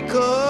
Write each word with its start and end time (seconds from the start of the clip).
because 0.00 0.47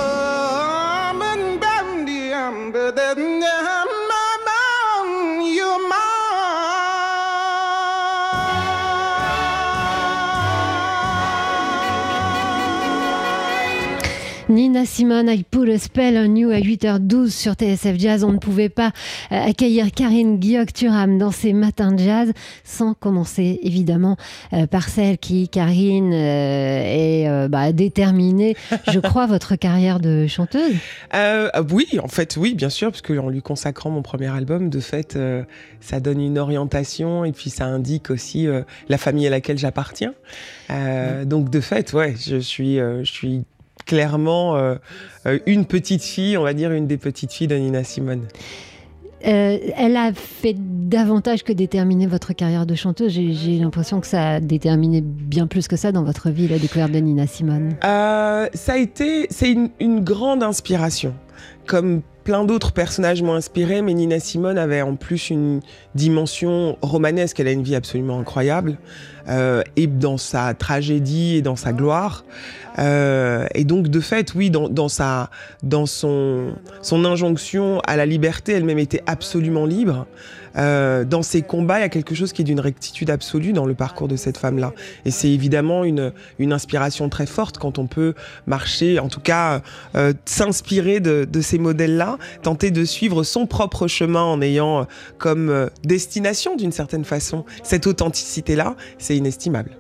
Nina 14.79 14.87
Simone, 14.87 15.29
I 15.29 15.43
put 15.43 15.69
a 15.71 15.77
spell 15.77 16.17
on 16.17 16.37
you 16.37 16.51
à 16.51 16.61
8h12 16.61 17.31
sur 17.31 17.55
TSF 17.55 17.99
Jazz. 17.99 18.23
On 18.23 18.31
ne 18.31 18.39
pouvait 18.39 18.69
pas 18.69 18.93
euh, 19.33 19.49
accueillir 19.49 19.91
Karine 19.91 20.39
Guillaume-Turam 20.39 21.19
dans 21.19 21.33
ces 21.33 21.53
matins 21.53 21.91
de 21.91 21.99
jazz 21.99 22.33
sans 22.63 22.95
commencer 22.95 23.59
évidemment 23.65 24.17
euh, 24.53 24.69
par 24.69 24.89
celle 24.89 25.19
qui, 25.19 25.49
Karine, 25.49 26.13
euh, 26.13 26.83
est 26.85 27.49
bah, 27.49 27.73
déterminée, 27.73 28.55
je 28.87 29.01
crois, 29.01 29.27
votre 29.27 29.57
carrière 29.57 29.99
de 29.99 30.27
chanteuse. 30.29 30.75
Euh, 31.15 31.51
oui, 31.73 31.87
en 32.03 32.09
fait, 32.09 32.37
oui, 32.37 32.55
bien 32.55 32.69
sûr, 32.69 32.91
parce 32.91 33.03
qu'en 33.03 33.29
lui 33.29 33.41
consacrant 33.41 33.91
mon 33.91 34.03
premier 34.03 34.27
album, 34.27 34.69
de 34.69 34.79
fait, 34.79 35.17
euh, 35.17 35.43
ça 35.81 36.01
donne 36.01 36.21
une 36.21 36.39
orientation 36.39 37.25
et 37.25 37.33
puis 37.33 37.51
ça 37.51 37.65
indique 37.65 38.11
aussi 38.11 38.47
euh, 38.47 38.63
la 38.89 38.99
famille 38.99 39.27
à 39.27 39.31
laquelle 39.31 39.59
j'appartiens. 39.59 40.15
Donc, 41.25 41.51
de 41.51 41.61
fait, 41.61 41.93
ouais, 41.95 42.15
je 42.19 42.37
suis, 42.37 42.77
je 42.77 43.11
suis 43.11 43.45
clairement 43.89 44.55
euh, 44.55 44.77
euh, 45.27 45.41
une 45.47 45.65
petite 45.65 46.05
fille, 46.05 46.37
on 46.37 46.45
va 46.45 46.53
dire 46.53 46.71
une 46.71 46.87
des 46.87 46.99
petites 46.99 47.33
filles 47.33 47.49
de 47.49 47.57
Nina 47.57 47.83
Simone. 47.83 48.29
Euh, 49.27 49.59
elle 49.77 49.97
a 49.97 50.13
fait 50.13 50.55
davantage 50.57 51.43
que 51.43 51.53
déterminer 51.53 52.07
votre 52.07 52.35
carrière 52.35 52.67
de 52.67 52.77
chanteuse. 52.77 53.13
J'ai 53.13 53.33
j'ai 53.33 53.59
l'impression 53.59 53.99
que 54.01 54.07
ça 54.07 54.35
a 54.35 54.41
déterminé 54.41 55.01
bien 55.01 55.49
plus 55.49 55.67
que 55.67 55.75
ça 55.75 55.91
dans 55.91 56.05
votre 56.05 56.31
vie, 56.31 56.47
la 56.47 56.59
découverte 56.61 56.93
de 56.93 56.99
Nina 56.99 57.27
Simone. 57.27 57.75
Euh, 57.85 58.47
ça 58.55 58.75
a 58.75 58.77
été, 58.77 59.27
c'est 59.31 59.51
une, 59.51 59.71
une 59.81 60.05
grande 60.05 60.45
inspiration. 60.45 61.15
Comme 61.67 62.03
plein 62.29 62.45
d'autres 62.45 62.73
personnages 62.73 63.23
m'ont 63.23 63.33
inspiré, 63.33 63.81
mais 63.81 63.95
Nina 63.95 64.21
Simone 64.21 64.59
avait 64.59 64.83
en 64.83 64.97
plus 64.97 65.31
une 65.31 65.63
dimension 65.95 66.77
romanesque. 66.83 67.41
Elle 67.41 67.49
a 67.49 67.53
une 67.53 67.63
vie 67.63 67.75
absolument 67.75 68.21
incroyable, 68.21 68.77
euh, 69.31 69.63
et 69.77 69.87
dans 69.87 70.19
sa 70.19 70.53
tragédie 70.53 71.37
et 71.37 71.41
dans 71.41 71.57
sa 71.57 71.73
gloire. 71.73 72.27
Euh, 72.79 73.47
et 73.55 73.65
donc, 73.65 73.89
de 73.89 74.01
fait, 74.01 74.35
oui, 74.35 74.51
dans, 74.51 74.69
dans 74.69 74.91
sa, 74.91 75.31
dans 75.63 75.87
son, 75.87 76.53
son 76.83 77.07
injonction 77.07 77.81
à 77.87 77.97
la 77.97 78.05
liberté, 78.05 78.53
elle-même 78.53 78.79
était 78.79 79.03
absolument 79.07 79.65
libre. 79.65 80.07
Euh, 80.57 81.05
dans 81.05 81.23
ses 81.23 81.43
combats, 81.43 81.79
il 81.79 81.83
y 81.83 81.85
a 81.85 81.89
quelque 81.89 82.15
chose 82.15 82.33
qui 82.33 82.43
est 82.43 82.45
d'une 82.45 82.61
rectitude 82.61 83.11
absolue 83.11 83.53
dans 83.53 83.67
le 83.67 83.75
parcours 83.75 84.09
de 84.09 84.17
cette 84.17 84.39
femme-là. 84.39 84.73
Et 85.05 85.11
c'est 85.11 85.31
évidemment 85.31 85.85
une, 85.85 86.13
une 86.39 86.53
inspiration 86.53 87.09
très 87.09 87.27
forte 87.27 87.59
quand 87.59 87.79
on 87.79 87.87
peut 87.87 88.15
marcher, 88.47 88.99
en 88.99 89.09
tout 89.09 89.21
cas 89.21 89.63
euh, 89.95 90.13
s'inspirer 90.25 91.01
de, 91.01 91.27
de 91.31 91.41
ces 91.41 91.59
modèles-là, 91.59 92.19
tenter 92.43 92.71
de 92.71 92.85
suivre 92.85 93.23
son 93.23 93.47
propre 93.47 93.87
chemin 93.89 94.23
en 94.23 94.41
ayant 94.41 94.81
euh, 94.81 94.85
comme 95.19 95.51
euh, 95.51 95.69
destination 95.85 96.57
d'une 96.57 96.73
certaine 96.73 97.05
façon 97.05 97.45
cette 97.63 97.87
authenticité-là, 97.87 98.77
c'est 98.99 99.17
inestimable. 99.17 99.71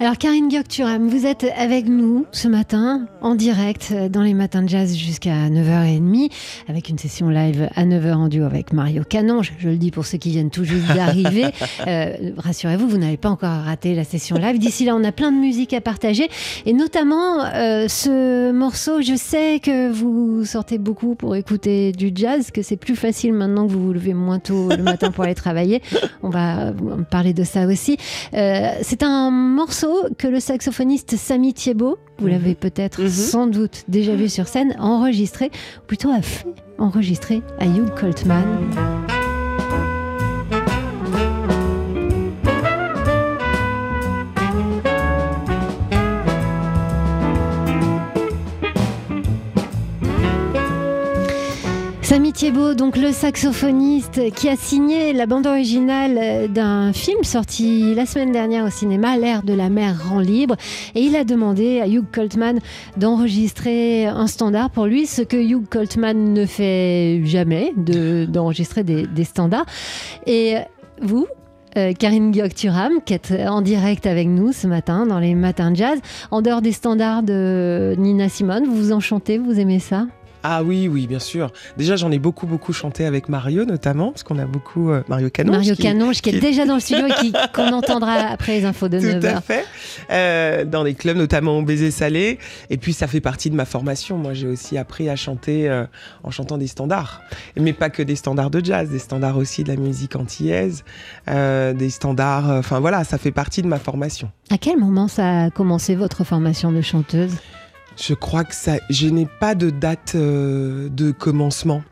Alors 0.00 0.16
Karine 0.16 0.46
Guillaume-Turam, 0.46 1.08
vous 1.08 1.26
êtes 1.26 1.44
avec 1.56 1.88
nous 1.88 2.24
ce 2.30 2.46
matin 2.46 3.06
en 3.20 3.34
direct 3.34 3.88
euh, 3.90 4.08
dans 4.08 4.22
les 4.22 4.32
matins 4.32 4.62
de 4.62 4.68
jazz 4.68 4.96
jusqu'à 4.96 5.48
9h30 5.48 6.30
avec 6.68 6.88
une 6.88 6.98
session 6.98 7.28
live 7.28 7.68
à 7.74 7.84
9h 7.84 8.14
en 8.14 8.28
duo 8.28 8.44
avec 8.44 8.72
Mario 8.72 9.02
Canon. 9.02 9.42
Je, 9.42 9.50
je 9.58 9.68
le 9.70 9.76
dis 9.76 9.90
pour 9.90 10.06
ceux 10.06 10.18
qui 10.18 10.30
viennent 10.30 10.50
tout 10.50 10.62
juste 10.64 10.86
d'arriver. 10.94 11.46
Euh, 11.86 12.32
Rassurez-vous, 12.36 12.88
vous 12.88 12.98
n'avez 12.98 13.16
pas 13.16 13.28
encore 13.30 13.50
raté 13.64 13.94
la 13.94 14.04
session 14.04 14.36
live. 14.36 14.58
D'ici 14.58 14.84
là, 14.84 14.94
on 14.96 15.04
a 15.04 15.12
plein 15.12 15.30
de 15.32 15.36
musique 15.36 15.72
à 15.72 15.80
partager 15.80 16.28
et 16.66 16.72
notamment 16.72 17.44
euh, 17.44 17.86
ce 17.88 18.50
morceau. 18.52 19.00
Je 19.00 19.14
sais 19.14 19.60
que 19.60 19.90
vous 19.90 20.44
sortez 20.44 20.78
beaucoup 20.78 21.14
pour 21.14 21.36
écouter 21.36 21.92
du 21.92 22.10
jazz, 22.14 22.50
que 22.50 22.62
c'est 22.62 22.76
plus 22.76 22.96
facile 22.96 23.32
maintenant 23.32 23.66
que 23.66 23.72
vous 23.72 23.86
vous 23.86 23.92
levez 23.92 24.12
moins 24.14 24.38
tôt 24.38 24.68
le 24.70 24.82
matin 24.82 25.10
pour 25.10 25.24
aller 25.24 25.34
travailler. 25.34 25.82
On 26.22 26.30
va 26.30 26.72
parler 27.10 27.32
de 27.32 27.44
ça 27.44 27.66
aussi. 27.66 27.96
Euh, 28.34 28.70
c'est 28.82 29.02
un 29.02 29.30
morceau 29.38 30.06
que 30.18 30.26
le 30.28 30.40
saxophoniste 30.40 31.16
Samy 31.16 31.54
Thiebaud, 31.54 31.98
vous 32.18 32.26
l'avez 32.26 32.54
peut-être 32.54 33.00
Mhm. 33.02 33.08
sans 33.08 33.46
doute 33.46 33.84
déjà 33.88 34.14
vu 34.14 34.28
sur 34.28 34.48
scène, 34.48 34.74
a 34.78 34.84
enregistré, 34.84 35.46
ou 35.78 35.86
plutôt 35.86 36.10
a 36.10 36.20
fait 36.22 36.46
enregistrer 36.78 37.42
à 37.58 37.66
Hugh 37.66 37.88
Coltman. 37.98 38.44
Samy 52.08 52.32
Thiebaud, 52.32 52.72
donc 52.72 52.96
le 52.96 53.12
saxophoniste 53.12 54.32
qui 54.32 54.48
a 54.48 54.56
signé 54.56 55.12
la 55.12 55.26
bande 55.26 55.46
originale 55.46 56.16
euh, 56.18 56.48
d'un 56.48 56.94
film 56.94 57.22
sorti 57.22 57.94
la 57.94 58.06
semaine 58.06 58.32
dernière 58.32 58.64
au 58.64 58.70
cinéma, 58.70 59.18
L'air 59.18 59.42
de 59.42 59.52
la 59.52 59.68
mer 59.68 59.94
rend 60.08 60.20
libre. 60.20 60.56
Et 60.94 61.02
il 61.02 61.14
a 61.16 61.24
demandé 61.24 61.82
à 61.82 61.86
Hugh 61.86 62.06
Coltman 62.10 62.60
d'enregistrer 62.96 64.06
un 64.06 64.26
standard 64.26 64.70
pour 64.70 64.86
lui, 64.86 65.04
ce 65.04 65.20
que 65.20 65.36
Hugh 65.36 65.68
Coltman 65.68 66.32
ne 66.32 66.46
fait 66.46 67.20
jamais, 67.24 67.74
de- 67.76 68.24
d'enregistrer 68.24 68.84
des, 68.84 69.06
des 69.06 69.24
standards. 69.24 69.66
Et 70.26 70.54
vous, 71.02 71.26
euh, 71.76 71.92
Karine 71.92 72.30
Guillaume-Turam, 72.30 73.02
qui 73.04 73.12
est 73.12 73.46
en 73.46 73.60
direct 73.60 74.06
avec 74.06 74.28
nous 74.28 74.52
ce 74.52 74.66
matin 74.66 75.04
dans 75.04 75.18
les 75.18 75.34
matins 75.34 75.72
de 75.72 75.76
jazz, 75.76 75.98
en 76.30 76.40
dehors 76.40 76.62
des 76.62 76.72
standards 76.72 77.22
de 77.22 77.94
Nina 77.98 78.30
Simone, 78.30 78.64
vous 78.64 78.76
vous 78.76 78.92
en 78.92 79.00
chantez, 79.00 79.36
vous 79.36 79.60
aimez 79.60 79.78
ça? 79.78 80.06
Ah 80.42 80.62
oui, 80.62 80.88
oui, 80.88 81.06
bien 81.06 81.18
sûr. 81.18 81.50
Déjà, 81.76 81.96
j'en 81.96 82.10
ai 82.12 82.18
beaucoup, 82.18 82.46
beaucoup 82.46 82.72
chanté 82.72 83.04
avec 83.04 83.28
Mario, 83.28 83.64
notamment, 83.64 84.12
parce 84.12 84.22
qu'on 84.22 84.38
a 84.38 84.44
beaucoup 84.44 84.90
euh, 84.90 85.02
Mario 85.08 85.30
Canon. 85.30 85.52
Mario 85.52 85.74
qui- 85.74 85.82
Canonge 85.82 86.20
qui 86.20 86.30
est 86.30 86.38
déjà 86.40 86.64
dans 86.64 86.74
le 86.74 86.80
studio 86.80 87.06
et 87.06 87.32
qu'on 87.54 87.72
entendra 87.72 88.12
après 88.14 88.58
les 88.58 88.64
infos 88.64 88.88
de 88.88 89.00
Tout 89.00 89.06
9h. 89.06 89.36
à 89.36 89.40
fait. 89.40 89.64
Euh, 90.10 90.64
dans 90.64 90.82
les 90.84 90.94
clubs, 90.94 91.16
notamment 91.16 91.58
au 91.58 91.62
baiser 91.62 91.90
salé. 91.90 92.38
Et 92.70 92.76
puis, 92.76 92.92
ça 92.92 93.06
fait 93.08 93.20
partie 93.20 93.50
de 93.50 93.56
ma 93.56 93.64
formation. 93.64 94.16
Moi, 94.16 94.32
j'ai 94.34 94.46
aussi 94.46 94.78
appris 94.78 95.08
à 95.08 95.16
chanter 95.16 95.68
euh, 95.68 95.84
en 96.22 96.30
chantant 96.30 96.56
des 96.56 96.68
standards. 96.68 97.20
Mais 97.56 97.72
pas 97.72 97.90
que 97.90 98.02
des 98.02 98.16
standards 98.16 98.50
de 98.50 98.64
jazz, 98.64 98.88
des 98.90 98.98
standards 99.00 99.36
aussi 99.38 99.64
de 99.64 99.68
la 99.68 99.76
musique 99.76 100.14
antillaise, 100.16 100.84
des 101.26 101.90
standards. 101.90 102.50
Enfin, 102.50 102.80
voilà, 102.80 103.04
ça 103.04 103.18
fait 103.18 103.32
partie 103.32 103.62
de 103.62 103.66
ma 103.68 103.78
formation. 103.78 104.30
À 104.50 104.58
quel 104.58 104.78
moment 104.78 105.08
ça 105.08 105.44
a 105.44 105.50
commencé 105.50 105.94
votre 105.96 106.24
formation 106.24 106.72
de 106.72 106.80
chanteuse? 106.80 107.32
Je 108.00 108.14
crois 108.14 108.44
que 108.44 108.54
ça. 108.54 108.76
Je 108.90 109.08
n'ai 109.08 109.26
pas 109.40 109.54
de 109.54 109.70
date 109.70 110.12
euh, 110.14 110.88
de 110.90 111.10
commencement. 111.10 111.82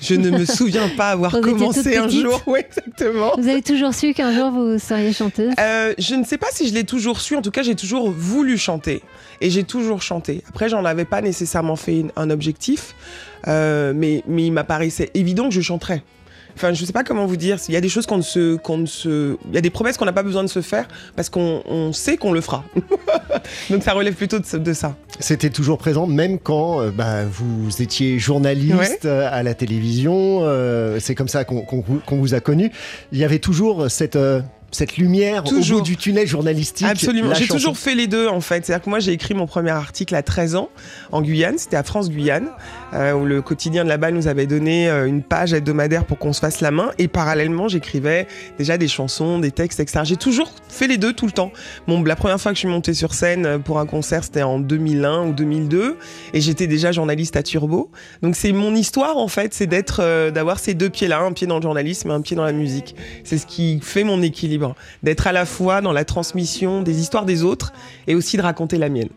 Je 0.00 0.14
ne 0.14 0.30
me 0.30 0.44
souviens 0.44 0.88
pas 0.96 1.10
avoir 1.10 1.32
Vous 1.32 1.40
commencé 1.40 1.96
un 1.96 2.08
jour. 2.08 2.40
Oui, 2.46 2.60
exactement. 2.60 3.32
Vous 3.36 3.48
avez 3.48 3.62
toujours 3.62 3.94
su 3.94 4.14
qu'un 4.14 4.32
jour 4.32 4.50
vous 4.50 4.78
seriez 4.78 5.12
chanteuse? 5.12 5.54
Euh, 5.58 5.94
je 5.98 6.14
ne 6.14 6.24
sais 6.24 6.38
pas 6.38 6.48
si 6.52 6.68
je 6.68 6.74
l'ai 6.74 6.84
toujours 6.84 7.20
su. 7.20 7.34
En 7.36 7.42
tout 7.42 7.50
cas, 7.50 7.62
j'ai 7.62 7.74
toujours 7.74 8.10
voulu 8.10 8.58
chanter. 8.58 9.02
Et 9.40 9.50
j'ai 9.50 9.64
toujours 9.64 10.02
chanté. 10.02 10.42
Après, 10.48 10.68
j'en 10.68 10.84
avais 10.84 11.04
pas 11.04 11.20
nécessairement 11.20 11.76
fait 11.76 12.04
un 12.16 12.30
objectif. 12.30 12.94
euh, 13.48 13.92
mais, 13.94 14.22
mais 14.26 14.46
il 14.46 14.52
m'apparaissait 14.52 15.10
évident 15.14 15.48
que 15.48 15.54
je 15.54 15.60
chanterais. 15.60 16.02
Enfin, 16.56 16.72
je 16.72 16.82
sais 16.86 16.92
pas 16.92 17.04
comment 17.04 17.26
vous 17.26 17.36
dire. 17.36 17.58
Il 17.68 17.74
y 17.74 17.76
a 17.76 17.82
des 17.82 17.90
choses 17.90 18.06
qu'on 18.06 18.16
ne 18.16 18.22
se, 18.22 18.56
qu'on 18.56 18.78
ne 18.78 18.86
se, 18.86 19.36
il 19.48 19.54
y 19.54 19.58
a 19.58 19.60
des 19.60 19.68
promesses 19.68 19.98
qu'on 19.98 20.06
n'a 20.06 20.14
pas 20.14 20.22
besoin 20.22 20.42
de 20.42 20.48
se 20.48 20.62
faire 20.62 20.88
parce 21.14 21.28
qu'on 21.28 21.62
on 21.66 21.92
sait 21.92 22.16
qu'on 22.16 22.32
le 22.32 22.40
fera. 22.40 22.64
Donc 23.70 23.82
ça 23.82 23.92
relève 23.92 24.14
plutôt 24.14 24.38
de 24.38 24.72
ça. 24.72 24.96
C'était 25.20 25.50
toujours 25.50 25.78
présent, 25.78 26.06
même 26.06 26.38
quand 26.38 26.80
euh, 26.80 26.90
bah, 26.90 27.24
vous 27.24 27.82
étiez 27.82 28.18
journaliste 28.18 29.04
euh, 29.06 29.28
à 29.30 29.42
la 29.42 29.54
télévision. 29.54 30.40
euh, 30.42 30.98
c'est 31.00 31.14
comme 31.14 31.28
ça 31.28 31.44
qu'on 31.44 31.64
vous- 32.08 32.34
a 32.34 32.40
connu. 32.40 32.70
Il 33.12 33.18
y 33.18 33.24
avait 33.24 33.38
toujours 33.38 33.90
cette, 33.90 34.16
euh, 34.16 34.40
cette 34.72 34.96
lumière 34.96 35.44
Toujours. 35.44 35.76
au 35.78 35.80
bout 35.80 35.86
du 35.86 35.96
tunnel 35.96 36.26
journalistique. 36.26 36.86
Absolument. 36.86 37.32
J'ai 37.34 37.46
toujours 37.46 37.78
fait 37.78 37.94
les 37.94 38.06
deux 38.08 38.26
en 38.28 38.40
fait. 38.40 38.66
C'est-à-dire 38.66 38.84
que 38.84 38.90
moi 38.90 38.98
j'ai 38.98 39.12
écrit 39.12 39.32
mon 39.32 39.46
premier 39.46 39.70
article 39.70 40.14
à 40.14 40.22
13 40.22 40.54
ans 40.56 40.68
en 41.12 41.22
Guyane. 41.22 41.56
C'était 41.56 41.76
à 41.76 41.82
France 41.82 42.10
Guyane 42.10 42.48
où 42.92 43.24
le 43.24 43.42
quotidien 43.42 43.84
de 43.84 43.88
là-bas 43.88 44.10
nous 44.10 44.28
avait 44.28 44.46
donné 44.46 44.88
euh, 44.88 45.06
une 45.06 45.22
page 45.22 45.52
hebdomadaire 45.52 46.04
pour 46.04 46.18
qu'on 46.18 46.32
se 46.32 46.40
fasse 46.40 46.60
la 46.60 46.70
main. 46.70 46.90
Et 46.98 47.08
parallèlement 47.08 47.68
j'écrivais 47.68 48.26
déjà 48.58 48.78
des 48.78 48.88
chansons, 48.88 49.38
des 49.38 49.50
textes, 49.50 49.80
etc. 49.80 50.00
J'ai 50.04 50.16
toujours 50.16 50.50
fait 50.68 50.86
les 50.86 50.98
deux 50.98 51.12
tout 51.12 51.26
le 51.26 51.32
temps. 51.32 51.52
Bon, 51.88 52.02
la 52.02 52.16
première 52.16 52.40
fois 52.40 52.52
que 52.52 52.56
je 52.56 52.60
suis 52.60 52.68
montée 52.68 52.94
sur 52.94 53.14
scène 53.14 53.46
euh, 53.46 53.58
pour 53.58 53.78
un 53.78 53.86
concert 53.86 54.24
c'était 54.24 54.42
en 54.42 54.58
2001 54.58 55.28
ou 55.28 55.32
2002 55.32 55.96
et 56.32 56.40
j'étais 56.40 56.66
déjà 56.66 56.92
journaliste 56.92 57.36
à 57.36 57.42
Turbo. 57.42 57.90
Donc 58.22 58.36
c'est 58.36 58.52
mon 58.52 58.74
histoire 58.74 59.16
en 59.16 59.28
fait, 59.28 59.54
c'est 59.54 59.66
d'être, 59.66 60.00
euh, 60.02 60.30
d'avoir 60.30 60.58
ces 60.58 60.74
deux 60.74 60.90
pieds-là, 60.90 61.20
un 61.20 61.32
pied 61.32 61.46
dans 61.46 61.56
le 61.56 61.62
journalisme 61.62 62.10
et 62.10 62.14
un 62.14 62.20
pied 62.20 62.36
dans 62.36 62.44
la 62.44 62.52
musique. 62.52 62.94
C'est 63.24 63.38
ce 63.38 63.46
qui 63.46 63.80
fait 63.82 64.04
mon 64.04 64.22
équilibre, 64.22 64.74
d'être 65.02 65.26
à 65.26 65.32
la 65.32 65.46
fois 65.46 65.80
dans 65.80 65.92
la 65.92 66.04
transmission 66.04 66.82
des 66.82 67.00
histoires 67.00 67.24
des 67.24 67.42
autres 67.42 67.72
et 68.06 68.14
aussi 68.14 68.36
de 68.36 68.42
raconter 68.42 68.78
la 68.78 68.88
mienne. 68.88 69.08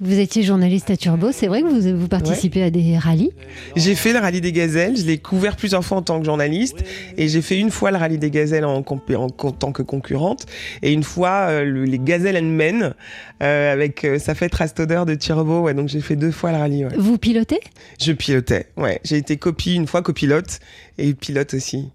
Vous 0.00 0.18
étiez 0.18 0.42
journaliste 0.42 0.90
à 0.90 0.96
Turbo, 0.96 1.30
c'est 1.30 1.46
vrai 1.46 1.62
que 1.62 1.68
vous, 1.68 1.98
vous 1.98 2.08
participez 2.08 2.64
à 2.64 2.70
des 2.70 2.98
rallyes 2.98 3.30
J'ai 3.76 3.94
fait 3.94 4.12
le 4.12 4.18
rallye 4.18 4.40
des 4.40 4.50
gazelles, 4.50 4.96
je 4.96 5.04
l'ai 5.04 5.18
couvert 5.18 5.54
plusieurs 5.54 5.84
fois 5.84 5.98
en 5.98 6.02
tant 6.02 6.18
que 6.18 6.24
journaliste 6.24 6.84
et 7.16 7.28
j'ai 7.28 7.40
fait 7.40 7.58
une 7.58 7.70
fois 7.70 7.92
le 7.92 7.98
rallye 7.98 8.18
des 8.18 8.30
gazelles 8.30 8.64
en, 8.64 8.84
en, 8.84 9.30
tant 9.30 9.72
que 9.72 9.82
concurrente 9.82 10.46
et 10.82 10.92
une 10.92 11.04
fois 11.04 11.46
euh, 11.48 11.64
le, 11.64 11.84
les 11.84 12.00
gazelles 12.00 12.36
and 12.36 12.42
men 12.48 12.94
euh, 13.42 13.72
avec 13.72 14.04
euh, 14.04 14.18
sa 14.18 14.34
fête 14.34 14.54
Rastodeur 14.54 15.06
de 15.06 15.14
Turbo. 15.14 15.60
Ouais, 15.60 15.74
donc 15.74 15.88
j'ai 15.88 16.00
fait 16.00 16.16
deux 16.16 16.32
fois 16.32 16.50
le 16.50 16.58
rallye. 16.58 16.84
Ouais. 16.84 16.92
Vous 16.96 17.16
pilotez? 17.16 17.60
Je 18.00 18.12
pilotais, 18.12 18.66
ouais. 18.76 19.00
J'ai 19.04 19.16
été 19.16 19.36
copie 19.36 19.74
une 19.74 19.86
fois 19.86 20.02
copilote 20.02 20.58
et 20.98 21.14
pilote 21.14 21.54
aussi. 21.54 21.88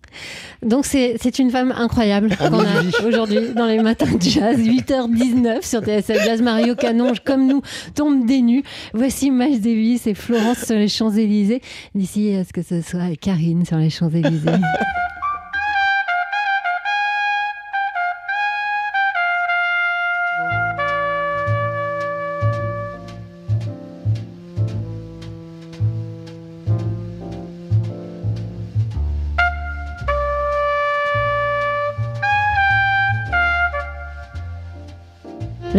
Donc 0.61 0.85
c'est 0.85 1.39
une 1.39 1.51
femme 1.51 1.73
incroyable 1.75 2.35
qu'on 2.37 2.59
a 2.59 3.05
aujourd'hui 3.07 3.53
dans 3.55 3.65
les 3.65 3.79
matins 3.79 4.11
de 4.11 4.21
jazz, 4.21 4.57
8h19 4.57 5.65
sur 5.65 5.81
TSL 5.81 6.21
Jazz. 6.23 6.41
Mario 6.41 6.75
Canonge, 6.75 7.21
comme 7.23 7.48
nous, 7.49 7.61
tombe 7.95 8.25
des 8.25 8.41
nues. 8.41 8.63
Voici 8.93 9.31
Miles 9.31 9.61
Davis 9.61 10.07
et 10.07 10.13
Florence 10.13 10.65
sur 10.65 10.75
les 10.75 10.87
Champs-Élysées. 10.87 11.61
D'ici 11.95 12.33
à 12.35 12.43
ce 12.43 12.53
que 12.53 12.61
ce 12.61 12.81
soit 12.81 13.15
Karine 13.19 13.65
sur 13.65 13.77
les 13.77 13.89
Champs-Élysées? 13.89 14.49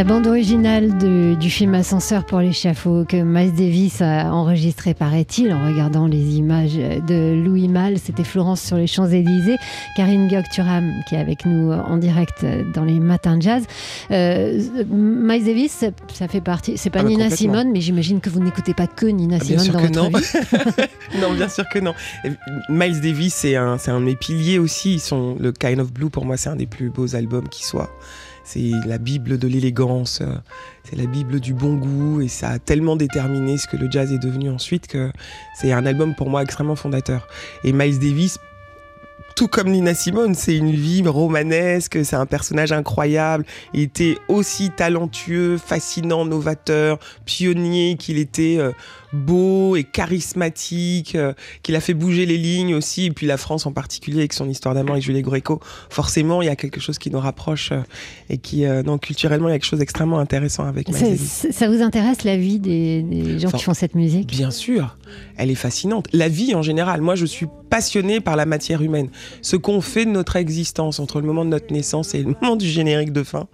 La 0.00 0.05
bande 0.05 0.26
originale 0.26 0.97
du 1.37 1.50
film 1.50 1.75
Ascenseur 1.75 2.25
pour 2.25 2.41
l'échafaud 2.41 3.05
que 3.05 3.19
Miles 3.19 3.52
Davis 3.52 4.00
a 4.00 4.32
enregistré, 4.32 4.94
paraît-il, 4.94 5.52
en 5.52 5.67
regardant 5.67 6.06
les 6.06 6.37
images 6.37 6.73
de 6.73 7.35
Louis 7.35 7.69
Malle, 7.69 7.99
c'était 7.99 8.25
Florence 8.25 8.62
sur 8.62 8.79
les 8.79 8.87
Champs-Élysées, 8.87 9.58
Karine 9.99 10.26
Gokturam 10.26 10.91
qui 11.06 11.17
est 11.17 11.19
avec 11.19 11.44
nous 11.44 11.70
en 11.73 11.99
direct 11.99 12.47
dans 12.73 12.85
les 12.85 12.99
matins 12.99 13.37
de 13.37 13.43
jazz. 13.43 13.64
Euh, 14.11 14.62
Miles 14.88 15.44
Davis, 15.44 15.85
ça 16.14 16.29
fait 16.29 16.41
partie, 16.41 16.79
c'est 16.79 16.88
pas 16.88 17.00
Ah 17.00 17.02
bah, 17.02 17.08
Nina. 17.11 17.29
Simone, 17.29 17.70
mais 17.70 17.82
j'imagine 17.82 18.20
que 18.20 18.31
vous 18.31 18.41
n'écoutez 18.41 18.73
pas 18.73 18.87
que 18.87 19.05
Nina 19.05 19.37
Ah, 19.38 19.44
Simone 19.44 19.69
dans 19.69 19.81
votre 19.81 19.93
non. 19.93 20.08
vie. 20.19 21.20
non, 21.20 21.35
bien 21.35 21.50
sûr 21.50 21.69
que 21.69 21.79
non. 21.79 21.93
Miles 22.70 23.02
Davis, 23.02 23.35
c'est 23.35 23.56
un, 23.56 23.76
un 23.87 24.00
de 24.00 24.05
mes 24.06 24.17
piliers 24.17 24.58
aussi. 24.58 24.94
Ils 24.94 25.00
sont, 25.00 25.37
le 25.38 25.52
Kind 25.52 25.79
of 25.79 25.93
Blue, 25.93 26.08
pour 26.08 26.25
moi, 26.25 26.38
c'est 26.38 26.49
un 26.49 26.56
des 26.56 26.64
plus 26.64 26.88
beaux 26.88 27.14
albums 27.14 27.50
qui 27.50 27.67
soit. 27.67 27.91
C'est 28.52 28.73
la 28.85 28.99
Bible 28.99 29.38
de 29.38 29.47
l'élégance, 29.47 30.23
euh, 30.23 30.35
c'est 30.82 30.97
la 30.97 31.06
Bible 31.06 31.38
du 31.38 31.55
bon 31.55 31.76
goût, 31.76 32.20
et 32.20 32.26
ça 32.26 32.49
a 32.49 32.58
tellement 32.58 32.97
déterminé 32.97 33.56
ce 33.58 33.69
que 33.69 33.76
le 33.76 33.88
jazz 33.88 34.12
est 34.12 34.19
devenu 34.19 34.50
ensuite 34.50 34.88
que 34.88 35.12
c'est 35.55 35.70
un 35.70 35.87
album 35.87 36.17
pour 36.17 36.29
moi 36.29 36.43
extrêmement 36.43 36.75
fondateur. 36.75 37.29
Et 37.62 37.73
Miles 37.73 38.00
Davis, 38.00 38.41
tout 39.37 39.47
comme 39.47 39.70
Nina 39.70 39.94
Simone, 39.94 40.35
c'est 40.35 40.56
une 40.56 40.73
vie 40.73 41.06
romanesque, 41.06 42.05
c'est 42.05 42.17
un 42.17 42.26
personnage 42.26 42.73
incroyable. 42.73 43.44
Il 43.73 43.82
était 43.82 44.19
aussi 44.26 44.70
talentueux, 44.70 45.56
fascinant, 45.56 46.25
novateur, 46.25 46.99
pionnier 47.26 47.97
qu'il 47.97 48.19
était 48.19 48.56
euh, 48.58 48.73
beau 49.12 49.76
et 49.76 49.84
charismatique, 49.84 51.14
euh, 51.14 51.32
qu'il 51.62 51.74
a 51.76 51.80
fait 51.80 51.94
bouger 51.94 52.26
les 52.26 52.36
lignes 52.38 52.74
aussi, 52.74 53.06
et 53.06 53.10
puis 53.10 53.26
la 53.26 53.36
France 53.36 53.66
en 53.66 53.72
particulier 53.72 54.18
avec 54.20 54.32
son 54.32 54.48
histoire 54.48 54.74
d'amour 54.74 54.92
avec 54.92 55.04
Julie 55.04 55.22
Greco. 55.22 55.60
Forcément, 55.90 56.42
il 56.42 56.46
y 56.46 56.48
a 56.48 56.56
quelque 56.56 56.80
chose 56.80 56.98
qui 56.98 57.10
nous 57.10 57.18
rapproche 57.20 57.72
euh, 57.72 57.80
et 58.28 58.38
qui, 58.38 58.64
euh, 58.64 58.82
non, 58.82 58.98
culturellement, 58.98 59.48
il 59.48 59.52
y 59.52 59.54
a 59.54 59.58
quelque 59.58 59.68
chose 59.68 59.78
d'extrêmement 59.80 60.18
intéressant 60.18 60.64
avec 60.64 60.88
c'est- 60.92 61.16
Ça 61.52 61.68
vous 61.68 61.82
intéresse 61.82 62.24
la 62.24 62.36
vie 62.36 62.58
des, 62.60 63.02
des 63.02 63.38
gens 63.38 63.48
Enfin, 63.48 63.58
qui 63.58 63.64
font 63.64 63.74
cette 63.74 63.94
musique? 63.94 64.28
Bien 64.28 64.50
sûr, 64.50 64.96
elle 65.36 65.50
est 65.50 65.54
fascinante. 65.54 66.06
La 66.12 66.28
vie 66.28 66.54
en 66.54 66.62
général, 66.62 67.00
moi 67.00 67.14
je 67.14 67.26
suis 67.26 67.46
passionné 67.68 68.20
par 68.20 68.36
la 68.36 68.46
matière 68.46 68.82
humaine. 68.82 69.08
Ce 69.42 69.56
qu'on 69.56 69.80
fait 69.80 70.04
de 70.04 70.10
notre 70.10 70.36
existence 70.36 70.98
entre 71.00 71.20
le 71.20 71.26
moment 71.26 71.44
de 71.44 71.50
notre 71.50 71.72
naissance 71.72 72.14
et 72.14 72.22
le 72.22 72.34
moment 72.40 72.56
du 72.56 72.66
générique 72.68 73.12
de 73.12 73.22
fin. 73.22 73.48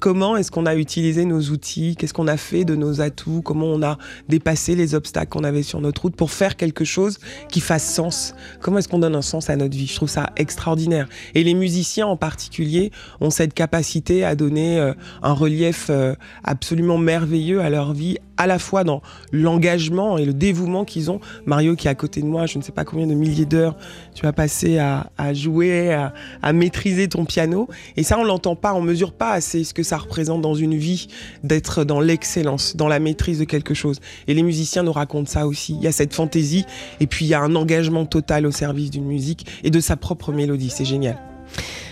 Comment 0.00 0.36
est-ce 0.36 0.50
qu'on 0.50 0.66
a 0.66 0.74
utilisé 0.74 1.24
nos 1.24 1.40
outils? 1.40 1.96
Qu'est-ce 1.96 2.12
qu'on 2.12 2.28
a 2.28 2.36
fait 2.36 2.66
de 2.66 2.76
nos 2.76 3.00
atouts? 3.00 3.40
Comment 3.42 3.66
on 3.68 3.82
a 3.82 3.96
dépassé 4.28 4.74
les 4.76 4.93
obstacles 4.94 5.28
qu'on 5.28 5.44
avait 5.44 5.62
sur 5.62 5.80
notre 5.80 6.02
route 6.02 6.16
pour 6.16 6.30
faire 6.30 6.56
quelque 6.56 6.84
chose 6.84 7.18
qui 7.48 7.60
fasse 7.60 7.84
sens 7.84 8.34
Comment 8.60 8.78
est-ce 8.78 8.88
qu'on 8.88 8.98
donne 8.98 9.14
un 9.14 9.22
sens 9.22 9.50
à 9.50 9.56
notre 9.56 9.76
vie? 9.76 9.86
Je 9.86 9.94
trouve 9.94 10.08
ça 10.08 10.30
extraordinaire. 10.36 11.08
Et 11.34 11.44
les 11.44 11.54
musiciens 11.54 12.06
en 12.06 12.16
particulier 12.16 12.90
ont 13.20 13.30
cette 13.30 13.54
capacité 13.54 14.24
à 14.24 14.34
donner 14.34 14.78
euh, 14.78 14.94
un 15.22 15.32
relief 15.32 15.88
euh, 15.90 16.14
absolument 16.44 16.98
merveilleux 16.98 17.60
à 17.60 17.70
leur 17.70 17.92
vie, 17.92 18.18
à 18.36 18.46
la 18.46 18.58
fois 18.58 18.84
dans 18.84 19.02
l'engagement 19.32 20.18
et 20.18 20.24
le 20.24 20.32
dévouement 20.32 20.84
qu'ils 20.84 21.10
ont. 21.10 21.20
Mario 21.46 21.76
qui 21.76 21.86
est 21.86 21.90
à 21.90 21.94
côté 21.94 22.20
de 22.20 22.26
moi, 22.26 22.46
je 22.46 22.58
ne 22.58 22.62
sais 22.62 22.72
pas 22.72 22.84
combien 22.84 23.06
de 23.06 23.14
milliers 23.14 23.44
d'heures 23.44 23.76
tu 24.14 24.26
as 24.26 24.32
passé 24.32 24.78
à, 24.78 25.34
jouer, 25.34 25.92
à, 25.92 26.12
à 26.42 26.52
maîtriser 26.52 27.08
ton 27.08 27.24
piano. 27.24 27.68
Et 27.96 28.02
ça, 28.02 28.18
on 28.18 28.24
l'entend 28.24 28.56
pas, 28.56 28.74
on 28.74 28.80
mesure 28.80 29.12
pas 29.12 29.32
assez 29.32 29.64
ce 29.64 29.74
que 29.74 29.82
ça 29.82 29.96
représente 29.96 30.40
dans 30.40 30.54
une 30.54 30.74
vie 30.74 31.08
d'être 31.42 31.84
dans 31.84 32.00
l'excellence, 32.00 32.76
dans 32.76 32.88
la 32.88 32.98
maîtrise 32.98 33.38
de 33.38 33.44
quelque 33.44 33.74
chose. 33.74 34.00
Et 34.26 34.34
les 34.34 34.42
musiciens 34.42 34.83
nous 34.84 34.92
racontent 34.92 35.30
ça 35.30 35.46
aussi. 35.46 35.74
Il 35.74 35.82
y 35.82 35.86
a 35.86 35.92
cette 35.92 36.14
fantaisie 36.14 36.64
et 37.00 37.06
puis 37.06 37.24
il 37.24 37.28
y 37.28 37.34
a 37.34 37.40
un 37.40 37.54
engagement 37.56 38.06
total 38.06 38.46
au 38.46 38.50
service 38.50 38.90
d'une 38.90 39.04
musique 39.04 39.46
et 39.64 39.70
de 39.70 39.80
sa 39.80 39.96
propre 39.96 40.32
mélodie. 40.32 40.70
C'est 40.70 40.84
génial. 40.84 41.18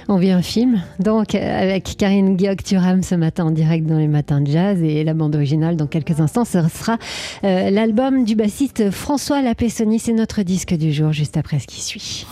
On 0.09 0.17
vit 0.17 0.33
un 0.33 0.43
film, 0.43 0.83
donc 0.99 1.35
avec 1.37 1.97
Karine 1.97 2.37
Guillaume-Turam 2.37 3.03
ce 3.03 3.15
matin 3.15 3.44
en 3.44 3.50
direct 3.53 3.87
dans 3.87 3.99
les 3.99 4.09
matins 4.09 4.41
de 4.41 4.50
jazz 4.50 4.83
et 4.83 5.05
la 5.05 5.15
bande 5.15 5.37
originale 5.37 5.77
dans 5.77 5.87
quelques 5.87 6.21
instants, 6.21 6.44
ce 6.44 6.67
sera 6.69 6.99
euh, 7.44 7.71
l'album 7.71 8.25
du 8.25 8.35
bassiste 8.35 8.91
François 8.91 9.43
Lapessoni, 9.43 10.00
c'est 10.00 10.12
notre 10.12 10.43
disque 10.43 10.75
du 10.75 10.93
jour 10.93 11.12
juste 11.12 11.37
après 11.37 11.61
ce 11.61 11.69
qui 11.69 11.81
suit. 11.81 12.27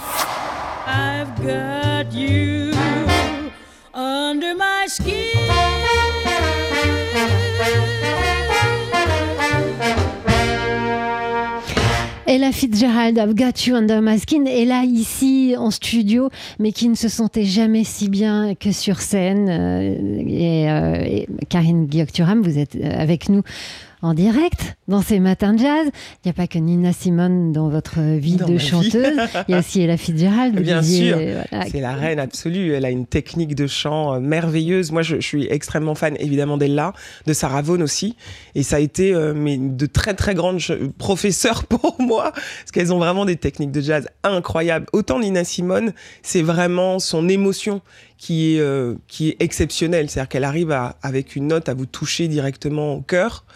I've 0.88 1.28
got 1.40 2.12
you 2.12 2.72
under 3.94 4.54
my 4.56 4.88
skin. 4.88 5.19
Fitzgerald, 12.52 13.18
I've 13.18 13.34
Got 13.34 13.66
You 13.66 13.76
Under 13.76 14.00
My 14.00 14.18
Skin, 14.18 14.44
est 14.46 14.64
là 14.64 14.84
ici 14.84 15.54
en 15.56 15.70
studio, 15.70 16.30
mais 16.58 16.72
qui 16.72 16.88
ne 16.88 16.94
se 16.94 17.08
sentait 17.08 17.44
jamais 17.44 17.84
si 17.84 18.08
bien 18.08 18.54
que 18.54 18.72
sur 18.72 19.00
scène. 19.00 19.48
Euh, 19.48 20.22
et, 20.26 20.70
euh, 20.70 21.04
et 21.04 21.26
Karine 21.48 21.86
Guillaume-Turam, 21.86 22.42
vous 22.42 22.58
êtes 22.58 22.76
euh, 22.76 22.90
avec 23.00 23.28
nous 23.28 23.42
en 24.02 24.14
direct 24.14 24.76
dans 24.88 25.02
ces 25.02 25.20
matins 25.20 25.52
de 25.52 25.58
jazz. 25.58 25.86
Il 26.24 26.26
n'y 26.28 26.30
a 26.30 26.34
pas 26.34 26.46
que 26.46 26.58
Nina 26.58 26.92
Simone 26.92 27.52
dans 27.52 27.68
votre 27.68 28.00
vie 28.00 28.36
Dans 28.36 28.46
de 28.46 28.54
vie. 28.54 28.58
chanteuse. 28.66 29.18
Il 29.48 29.52
y 29.52 29.54
a 29.54 29.58
aussi 29.58 29.82
Ella 29.82 29.96
Fitzgerald. 29.96 30.58
Bien 30.60 30.82
sûr. 30.82 31.16
euh, 31.18 31.42
voilà. 31.50 31.66
C'est 31.70 31.80
la 31.80 31.94
reine 31.94 32.18
absolue. 32.18 32.72
Elle 32.72 32.84
a 32.84 32.90
une 32.90 33.06
technique 33.06 33.54
de 33.54 33.66
chant 33.66 34.14
euh, 34.14 34.20
merveilleuse. 34.20 34.90
Moi, 34.90 35.02
je, 35.02 35.16
je 35.16 35.26
suis 35.26 35.46
extrêmement 35.50 35.94
fan, 35.94 36.16
évidemment, 36.18 36.56
d'Ella, 36.56 36.92
de 37.26 37.32
Sarah 37.32 37.62
Vaughan 37.62 37.82
aussi. 37.82 38.16
Et 38.54 38.62
ça 38.62 38.76
a 38.76 38.80
été 38.80 39.14
euh, 39.14 39.32
mais 39.34 39.58
de 39.58 39.86
très, 39.86 40.14
très 40.14 40.34
grandes 40.34 40.60
professeurs 40.98 41.64
pour 41.66 41.96
moi, 42.00 42.32
parce 42.32 42.70
qu'elles 42.72 42.92
ont 42.92 42.98
vraiment 42.98 43.24
des 43.24 43.36
techniques 43.36 43.72
de 43.72 43.80
jazz 43.80 44.08
incroyables. 44.24 44.86
Autant 44.92 45.20
Nina 45.20 45.44
Simone, 45.44 45.92
c'est 46.22 46.42
vraiment 46.42 46.98
son 46.98 47.28
émotion 47.28 47.80
qui 48.20 48.54
est, 48.56 48.60
euh, 48.60 48.96
qui 49.08 49.30
est 49.30 49.36
exceptionnelle. 49.40 50.10
C'est-à-dire 50.10 50.28
qu'elle 50.28 50.44
arrive 50.44 50.70
à, 50.72 50.96
avec 51.02 51.36
une 51.36 51.46
note 51.46 51.70
à 51.70 51.74
vous 51.74 51.86
toucher 51.86 52.28
directement 52.28 52.92
au 52.92 53.00
cœur 53.00 53.46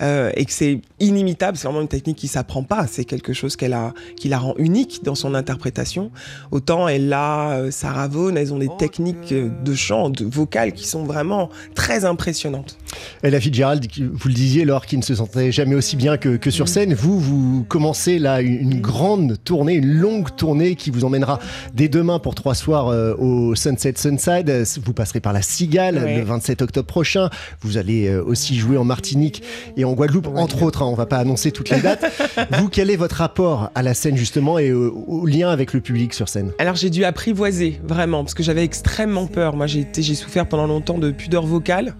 euh, 0.00 0.30
et 0.34 0.46
que 0.46 0.50
c'est 0.52 0.80
inimitable. 0.98 1.58
C'est 1.58 1.66
vraiment 1.68 1.82
une 1.82 1.88
technique 1.88 2.16
qui 2.16 2.26
s'apprend 2.26 2.62
pas. 2.62 2.86
C'est 2.86 3.04
quelque 3.04 3.34
chose 3.34 3.54
qu'elle 3.54 3.74
a, 3.74 3.92
qui 4.16 4.30
la 4.30 4.38
rend 4.38 4.54
unique 4.56 5.04
dans 5.04 5.14
son 5.14 5.34
interprétation. 5.34 6.10
Autant 6.52 6.88
elle 6.88 7.12
a 7.12 7.50
euh, 7.58 7.70
Sarah 7.70 8.08
Vaughan, 8.08 8.36
elles 8.36 8.54
ont 8.54 8.58
des 8.58 8.70
techniques 8.78 9.32
euh, 9.32 9.50
de 9.62 9.74
chant, 9.74 10.08
de 10.08 10.24
vocales 10.24 10.72
qui 10.72 10.86
sont 10.86 11.04
vraiment 11.04 11.50
très 11.74 12.06
impressionnantes. 12.06 12.78
Ella 13.22 13.38
Fitzgerald, 13.40 13.86
qui- 13.86 14.04
vous 14.10 14.28
le 14.28 14.34
disiez, 14.34 14.64
Laure, 14.64 14.86
qui 14.86 14.96
ne 14.96 15.02
se 15.02 15.14
sentait 15.16 15.52
jamais 15.52 15.74
aussi 15.74 15.96
bien 15.96 16.16
que, 16.16 16.36
que 16.38 16.50
sur 16.50 16.68
scène. 16.68 16.94
Vous, 16.94 17.20
vous 17.20 17.64
commencez 17.68 18.18
là 18.18 18.40
une, 18.40 18.80
grande 18.80 19.36
tournée, 19.44 19.74
une 19.74 19.92
longue 19.92 20.34
tournée 20.34 20.76
qui 20.76 20.90
vous 20.90 21.04
emmènera 21.04 21.38
dès 21.74 21.88
demain 21.88 22.18
pour 22.18 22.34
trois 22.34 22.54
soirs 22.54 22.88
euh, 22.88 23.14
au 23.18 23.54
Sunset 23.54 23.92
Sunside. 24.18 24.64
Vous 24.84 24.92
passerez 24.92 25.20
par 25.20 25.32
la 25.32 25.42
Cigale 25.42 25.96
Ouais. 25.98 26.18
le 26.18 26.24
27 26.24 26.62
octobre 26.62 26.86
prochain. 26.86 27.30
Vous 27.62 27.76
allez 27.78 28.06
euh, 28.08 28.22
aussi 28.22 28.56
jouer 28.56 28.76
en 28.76 28.84
Martinique 28.84 29.42
et 29.76 29.84
en 29.84 29.92
Guadeloupe, 29.92 30.26
Ouais. 30.28 30.40
entre 30.40 30.62
autres. 30.62 30.82
hein. 30.82 30.86
on 30.86 30.94
va 30.94 31.06
pas 31.06 31.18
annoncer 31.18 31.50
toutes 31.52 31.70
les 31.70 31.80
dates. 31.80 32.04
vous, 32.58 32.68
quel 32.68 32.90
est 32.90 32.96
votre 32.96 33.16
rapport 33.16 33.70
à 33.74 33.82
la 33.82 33.94
scène 33.94 34.16
justement 34.16 34.58
et 34.58 34.72
au, 34.72 34.92
au 35.06 35.26
lien 35.26 35.50
avec 35.50 35.72
le 35.72 35.80
public 35.80 36.14
sur 36.14 36.28
scène? 36.28 36.52
Alors 36.58 36.76
j'ai 36.76 36.90
dû 36.90 37.04
apprivoiser 37.04 37.80
vraiment 37.84 38.22
parce 38.24 38.34
que 38.34 38.42
j'avais 38.42 38.64
extrêmement 38.64 39.26
peur. 39.26 39.56
Moi 39.56 39.66
j'ai 39.66 39.86
souffert 40.14 40.46
pendant 40.46 40.66
longtemps 40.66 40.98
de 40.98 41.10
pudeur 41.10 41.46
vocale. 41.46 41.94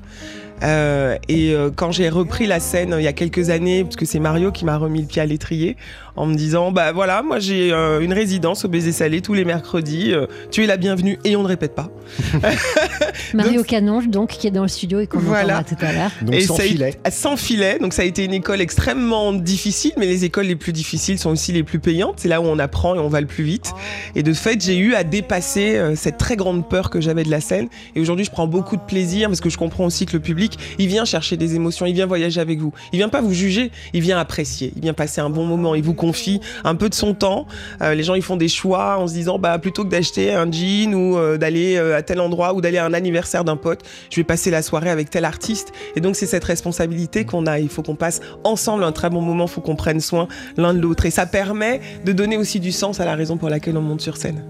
Euh, 0.62 1.16
et 1.28 1.52
euh, 1.52 1.70
quand 1.74 1.90
j'ai 1.90 2.08
repris 2.08 2.46
la 2.46 2.60
scène 2.60 2.92
euh, 2.92 3.00
il 3.00 3.04
y 3.04 3.08
a 3.08 3.12
quelques 3.12 3.50
années, 3.50 3.82
parce 3.82 3.96
que 3.96 4.06
c'est 4.06 4.20
Mario 4.20 4.52
qui 4.52 4.64
m'a 4.64 4.76
remis 4.78 5.00
le 5.02 5.06
pied 5.08 5.20
à 5.20 5.26
l'étrier, 5.26 5.76
en 6.16 6.26
me 6.26 6.34
disant 6.34 6.70
bah 6.72 6.92
voilà, 6.92 7.22
moi 7.22 7.38
j'ai 7.38 7.72
euh, 7.72 8.00
une 8.00 8.12
résidence 8.12 8.64
au 8.64 8.68
Baiser 8.68 8.92
Salé 8.92 9.20
tous 9.20 9.34
les 9.34 9.44
mercredis, 9.44 10.12
euh, 10.12 10.26
tu 10.50 10.62
es 10.62 10.66
la 10.66 10.76
bienvenue 10.76 11.18
et 11.24 11.36
on 11.36 11.42
ne 11.42 11.48
répète 11.48 11.74
pas. 11.74 11.90
Mario 13.34 13.56
Donc- 13.58 13.66
Canonge, 13.66 14.08
donc, 14.08 14.30
qui 14.30 14.46
est 14.46 14.50
dans 14.50 14.62
le 14.62 14.68
studio 14.68 15.00
et 15.00 15.06
qu'on 15.06 15.18
Voilà. 15.18 15.58
entendra 15.60 15.64
tout 15.64 15.84
à 15.84 15.92
l'heure. 15.92 16.10
Donc 16.22 16.34
Et 16.34 16.40
sans 16.42 16.56
ça 16.56 16.62
a 16.62 16.66
filet. 16.66 16.94
Sans 17.10 17.36
filet. 17.36 17.78
Donc 17.80 17.92
ça 17.92 18.02
a 18.02 18.04
été 18.04 18.24
une 18.24 18.34
école 18.34 18.60
extrêmement 18.60 19.32
difficile, 19.32 19.92
mais 19.96 20.06
les 20.06 20.24
écoles 20.24 20.46
les 20.46 20.56
plus 20.56 20.72
difficiles 20.72 21.18
sont 21.18 21.30
aussi 21.30 21.52
les 21.52 21.62
plus 21.62 21.78
payantes. 21.78 22.14
C'est 22.18 22.28
là 22.28 22.40
où 22.40 22.44
on 22.44 22.58
apprend 22.58 22.94
et 22.94 22.98
on 22.98 23.08
va 23.08 23.20
le 23.20 23.26
plus 23.26 23.44
vite. 23.44 23.72
Et 24.14 24.22
de 24.22 24.32
fait, 24.32 24.62
j'ai 24.62 24.76
eu 24.76 24.94
à 24.94 25.04
dépasser 25.04 25.76
euh, 25.76 25.96
cette 25.96 26.16
très 26.18 26.36
grande 26.36 26.68
peur 26.68 26.90
que 26.90 27.00
j'avais 27.00 27.24
de 27.24 27.30
la 27.30 27.40
scène. 27.40 27.68
Et 27.96 28.00
aujourd'hui, 28.00 28.24
je 28.24 28.30
prends 28.30 28.46
beaucoup 28.46 28.76
de 28.76 28.82
plaisir 28.82 29.28
parce 29.28 29.40
que 29.40 29.50
je 29.50 29.58
comprends 29.58 29.84
aussi 29.86 30.06
que 30.06 30.12
le 30.12 30.20
public, 30.20 30.58
il 30.78 30.86
vient 30.88 31.04
chercher 31.04 31.36
des 31.36 31.54
émotions, 31.54 31.86
il 31.86 31.94
vient 31.94 32.06
voyager 32.06 32.40
avec 32.40 32.58
vous. 32.60 32.72
Il 32.92 32.98
vient 32.98 33.08
pas 33.08 33.20
vous 33.20 33.32
juger, 33.34 33.70
il 33.92 34.00
vient 34.00 34.18
apprécier, 34.18 34.72
il 34.76 34.82
vient 34.82 34.94
passer 34.94 35.20
un 35.20 35.30
bon 35.30 35.44
moment, 35.44 35.74
il 35.74 35.82
vous 35.82 35.94
confie 36.04 36.40
un 36.64 36.74
peu 36.74 36.90
de 36.90 36.94
son 36.94 37.14
temps. 37.14 37.46
Euh, 37.80 37.94
les 37.94 38.02
gens, 38.02 38.14
ils 38.14 38.22
font 38.22 38.36
des 38.36 38.48
choix 38.48 38.98
en 38.98 39.06
se 39.06 39.14
disant, 39.14 39.38
bah 39.38 39.58
plutôt 39.58 39.84
que 39.84 39.88
d'acheter 39.88 40.34
un 40.34 40.50
jean 40.50 40.94
ou 40.94 41.16
euh, 41.16 41.38
d'aller 41.38 41.76
euh, 41.76 41.96
à 41.96 42.02
tel 42.02 42.20
endroit 42.20 42.52
ou 42.52 42.60
d'aller 42.60 42.76
à 42.76 42.84
un 42.84 42.92
anniversaire 42.92 43.42
d'un 43.42 43.56
pote, 43.56 43.80
je 44.10 44.16
vais 44.16 44.24
passer 44.24 44.50
la 44.50 44.60
soirée 44.60 44.90
avec 44.90 45.08
tel 45.08 45.24
artiste. 45.24 45.72
Et 45.96 46.00
donc, 46.00 46.14
c'est 46.14 46.26
cette 46.26 46.44
responsabilité 46.44 47.24
qu'on 47.24 47.46
a. 47.46 47.58
Il 47.58 47.70
faut 47.70 47.82
qu'on 47.82 47.96
passe 47.96 48.20
ensemble 48.44 48.84
un 48.84 48.92
très 48.92 49.08
bon 49.08 49.22
moment, 49.22 49.46
il 49.46 49.50
faut 49.50 49.62
qu'on 49.62 49.76
prenne 49.76 50.00
soin 50.00 50.28
l'un 50.58 50.74
de 50.74 50.80
l'autre. 50.80 51.06
Et 51.06 51.10
ça 51.10 51.24
permet 51.24 51.80
de 52.04 52.12
donner 52.12 52.36
aussi 52.36 52.60
du 52.60 52.72
sens 52.72 53.00
à 53.00 53.06
la 53.06 53.14
raison 53.14 53.38
pour 53.38 53.48
laquelle 53.48 53.78
on 53.78 53.82
monte 53.82 54.02
sur 54.02 54.18
scène. 54.18 54.44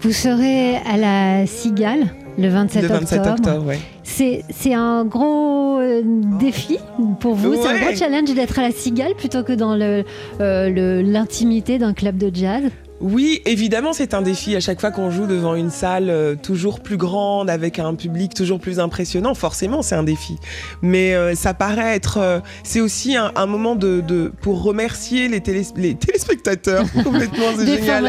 Vous 0.00 0.12
serez 0.12 0.76
à 0.76 0.98
la 0.98 1.46
Cigale 1.46 2.08
le 2.36 2.48
27, 2.48 2.82
le 2.82 2.88
27 2.88 3.18
octobre. 3.18 3.38
octobre, 3.38 3.66
ouais. 3.66 3.78
C'est 4.16 4.74
un 4.74 5.04
gros 5.06 5.78
euh, 5.80 6.02
défi 6.38 6.78
pour 7.20 7.34
vous, 7.34 7.54
c'est 7.54 7.68
un 7.68 7.78
gros 7.80 7.94
challenge 7.96 8.34
d'être 8.34 8.58
à 8.58 8.62
la 8.62 8.70
Cigale 8.70 9.14
plutôt 9.14 9.42
que 9.42 9.52
dans 9.54 9.74
le, 9.74 10.04
euh, 10.40 10.68
le- 10.68 11.00
l'intimité 11.02 11.78
d'un 11.78 11.94
club 11.94 12.18
de 12.18 12.30
jazz. 12.34 12.62
Oui, 13.02 13.42
évidemment, 13.46 13.92
c'est 13.92 14.14
un 14.14 14.22
défi 14.22 14.54
à 14.54 14.60
chaque 14.60 14.80
fois 14.80 14.92
qu'on 14.92 15.10
joue 15.10 15.26
devant 15.26 15.56
une 15.56 15.70
salle 15.70 16.08
euh, 16.08 16.36
toujours 16.36 16.78
plus 16.80 16.96
grande, 16.96 17.50
avec 17.50 17.80
un 17.80 17.94
public 17.96 18.32
toujours 18.32 18.60
plus 18.60 18.78
impressionnant. 18.78 19.34
Forcément, 19.34 19.82
c'est 19.82 19.96
un 19.96 20.04
défi. 20.04 20.36
Mais 20.82 21.12
euh, 21.14 21.34
ça 21.34 21.52
paraît 21.52 21.96
être. 21.96 22.18
euh, 22.18 22.38
c'est 22.62 22.80
aussi 22.80 23.16
un, 23.16 23.32
un 23.34 23.46
moment 23.46 23.74
de, 23.74 24.00
de- 24.00 24.30
pour 24.40 24.62
remercier 24.62 25.26
les, 25.26 25.40
télé- 25.40 25.66
les 25.76 25.94
téléspectateurs. 25.96 26.84
Complètement, 27.04 27.46
c'est 27.58 27.66
génial. 27.66 28.04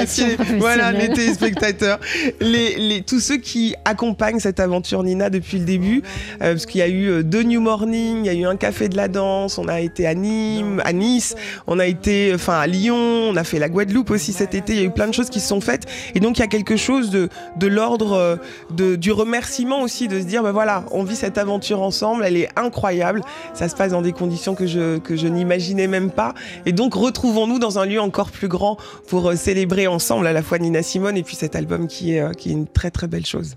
Voilà, 0.59 0.91
les 0.91 1.09
téléspectateurs, 1.09 1.99
les, 2.39 2.75
les- 2.77 3.01
tous 3.01 3.19
ceux 3.19 3.37
qui 3.37 3.73
accompagnent 3.85 4.39
cette 4.39 4.59
aventure 4.59 5.01
Nina 5.01 5.31
depuis 5.31 5.57
le 5.57 5.65
début, 5.65 6.03
euh, 6.43 6.53
parce 6.53 6.67
qu'il 6.67 6.79
y 6.79 6.83
a 6.83 6.87
eu 6.89 7.23
deux 7.23 7.41
New 7.41 7.61
Morning, 7.61 8.19
il 8.19 8.25
y 8.27 8.29
a 8.29 8.33
eu 8.33 8.45
un 8.45 8.57
café 8.57 8.89
de 8.89 8.95
la 8.95 9.07
danse, 9.07 9.57
on 9.57 9.67
a 9.67 9.81
été 9.81 10.05
à 10.05 10.13
Nîmes, 10.13 10.81
à 10.85 10.93
Nice, 10.93 11.35
on 11.65 11.79
a 11.79 11.87
été, 11.87 12.31
enfin 12.35 12.59
à 12.59 12.67
Lyon, 12.67 12.95
on 13.31 13.35
a 13.37 13.43
fait 13.43 13.57
la 13.57 13.69
Guadeloupe 13.69 14.11
aussi 14.11 14.33
cet 14.33 14.53
été. 14.53 14.82
Il 14.83 14.87
y 14.87 14.89
a 14.89 14.91
eu 14.91 14.93
plein 14.93 15.07
de 15.07 15.13
choses 15.13 15.29
qui 15.29 15.39
se 15.39 15.47
sont 15.47 15.61
faites, 15.61 15.85
et 16.13 16.19
donc 16.19 16.37
il 16.37 16.41
y 16.41 16.43
a 16.43 16.47
quelque 16.47 16.75
chose 16.75 17.09
de, 17.09 17.29
l'ordre 17.61 18.37
euh, 18.77 18.97
du 18.97 19.13
remerciement 19.13 19.81
aussi, 19.81 20.09
de 20.09 20.19
se 20.19 20.25
dire, 20.25 20.43
ben 20.43 20.51
voilà, 20.51 20.83
on 20.91 21.05
vit 21.05 21.15
cette 21.15 21.37
aventure 21.37 21.81
ensemble, 21.81 22.25
elle 22.25 22.35
est 22.35 22.49
incroyable. 22.57 23.21
Ça 23.53 23.69
se 23.69 23.75
passe 23.75 23.91
dans 23.91 24.01
des 24.01 24.11
conditions 24.11 24.55
que 24.55 24.67
je 24.67 24.97
que 24.97 25.15
je 25.15 25.27
n'imaginais 25.27 25.87
même 25.87 26.11
pas, 26.11 26.33
et 26.65 26.73
donc 26.73 26.95
retrouvons-nous 26.95 27.59
dans 27.59 27.79
un 27.79 27.85
lieu 27.85 28.01
encore 28.01 28.29
plus 28.29 28.49
grand 28.49 28.75
pour 29.07 29.29
euh, 29.29 29.35
célébrer 29.37 29.87
ensemble 29.87 30.27
à 30.27 30.33
la 30.33 30.41
fois 30.41 30.59
Nina 30.59 30.83
Simone 30.83 31.15
et 31.15 31.23
puis 31.23 31.37
cet 31.37 31.55
album 31.55 31.87
qui 31.87 32.15
est 32.15 32.19
euh, 32.19 32.31
qui 32.31 32.49
est 32.49 32.53
une 32.53 32.67
très 32.67 32.91
très 32.91 33.07
belle 33.07 33.25
chose. 33.25 33.55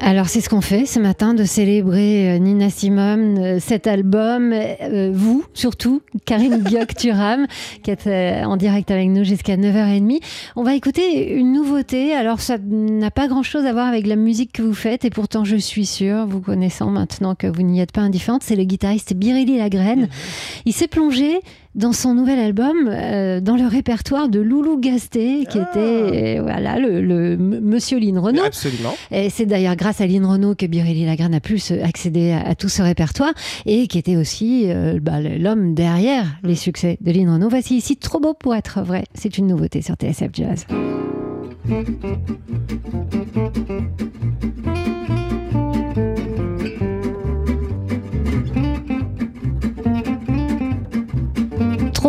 Alors 0.00 0.28
c'est 0.28 0.40
ce 0.40 0.48
qu'on 0.48 0.60
fait 0.60 0.86
ce 0.86 1.00
matin, 1.00 1.34
de 1.34 1.44
célébrer 1.44 2.30
euh, 2.30 2.38
Nina 2.38 2.70
Simone, 2.70 3.38
euh, 3.38 3.58
cet 3.60 3.88
album, 3.88 4.52
euh, 4.52 5.10
vous 5.12 5.44
surtout, 5.54 6.02
Karine 6.24 6.62
Guioc-Turam, 6.62 7.46
qui 7.82 7.90
est 7.90 8.44
en 8.44 8.56
direct 8.56 8.90
avec 8.92 9.08
nous 9.08 9.24
jusqu'à 9.24 9.56
9h30. 9.56 10.20
On 10.54 10.62
va 10.62 10.74
écouter 10.74 11.32
une 11.32 11.52
nouveauté, 11.52 12.14
alors 12.14 12.40
ça 12.40 12.58
n'a 12.58 13.10
pas 13.10 13.26
grand-chose 13.26 13.66
à 13.66 13.72
voir 13.72 13.88
avec 13.88 14.06
la 14.06 14.16
musique 14.16 14.52
que 14.52 14.62
vous 14.62 14.74
faites, 14.74 15.04
et 15.04 15.10
pourtant 15.10 15.44
je 15.44 15.56
suis 15.56 15.86
sûre, 15.86 16.26
vous 16.26 16.40
connaissant 16.40 16.90
maintenant 16.90 17.34
que 17.34 17.48
vous 17.48 17.62
n'y 17.62 17.80
êtes 17.80 17.92
pas 17.92 18.02
indifférente, 18.02 18.42
c'est 18.44 18.56
le 18.56 18.64
guitariste 18.64 19.14
Biréli 19.14 19.58
Lagrène. 19.58 20.08
Il 20.64 20.72
s'est 20.72 20.88
plongé 20.88 21.40
dans 21.78 21.92
son 21.92 22.12
nouvel 22.12 22.40
album, 22.40 22.76
euh, 22.88 23.40
dans 23.40 23.56
le 23.56 23.66
répertoire 23.66 24.28
de 24.28 24.40
Loulou 24.40 24.80
Gasté, 24.80 25.46
qui 25.48 25.58
était 25.58 26.38
euh, 26.38 26.42
voilà, 26.42 26.78
le, 26.78 27.36
Monsieur 27.36 27.98
Lynn 27.98 28.18
Renaud. 28.18 28.42
Absolument. 28.44 28.94
Et 29.12 29.30
c'est 29.30 29.46
d'ailleurs 29.46 29.76
grâce 29.76 30.00
à 30.00 30.06
Lynn 30.06 30.24
Renault 30.24 30.56
que 30.56 30.66
Biréli 30.66 31.06
Lagrène 31.06 31.34
a 31.34 31.40
pu 31.40 31.60
accéder 31.82 32.32
à, 32.32 32.48
à 32.48 32.54
tout 32.56 32.68
ce 32.68 32.82
répertoire 32.82 33.32
et 33.64 33.86
qui 33.86 33.96
était 33.96 34.16
aussi 34.16 34.64
euh, 34.66 34.98
bah, 35.00 35.20
l'homme 35.20 35.74
derrière 35.74 36.26
les 36.42 36.56
succès 36.56 36.98
de 37.00 37.12
Lynn 37.12 37.30
Renault. 37.30 37.48
Voici 37.48 37.76
ici 37.76 37.96
Trop 37.96 38.18
beau 38.18 38.34
pour 38.34 38.56
être 38.56 38.82
vrai. 38.82 39.04
C'est 39.14 39.38
une 39.38 39.46
nouveauté 39.46 39.80
sur 39.80 39.94
TSF 39.94 40.30
Jazz. 40.32 40.66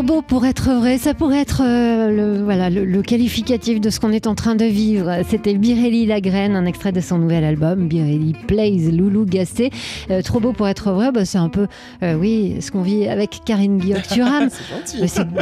Beau 0.09 0.23
pour 0.23 0.47
être 0.47 0.71
vrai, 0.71 0.97
ça 0.97 1.13
pourrait 1.13 1.41
être 1.41 1.61
euh, 1.63 2.09
le, 2.09 2.43
voilà, 2.43 2.71
le, 2.71 2.83
le 2.83 3.01
qualificatif 3.03 3.79
de 3.79 3.91
ce 3.91 3.99
qu'on 3.99 4.11
est 4.11 4.25
en 4.25 4.33
train 4.33 4.55
de 4.55 4.65
vivre. 4.65 5.21
C'était 5.29 5.53
Birelli 5.53 6.07
Lagraine, 6.07 6.55
un 6.55 6.65
extrait 6.65 6.91
de 6.91 6.99
son 6.99 7.19
nouvel 7.19 7.43
album, 7.43 7.87
Birelli 7.87 8.33
Plays 8.47 8.89
Loulou 8.91 9.25
Gasté. 9.25 9.69
Euh, 10.09 10.23
trop 10.23 10.39
beau 10.39 10.51
pour 10.51 10.67
être 10.67 10.91
vrai, 10.93 11.11
bah, 11.11 11.25
c'est 11.25 11.37
un 11.37 11.49
peu, 11.49 11.67
euh, 12.01 12.15
oui, 12.15 12.55
ce 12.59 12.71
qu'on 12.71 12.81
vit 12.81 13.07
avec 13.07 13.41
Karine 13.45 13.77
Guillaume-Turam. 13.77 14.49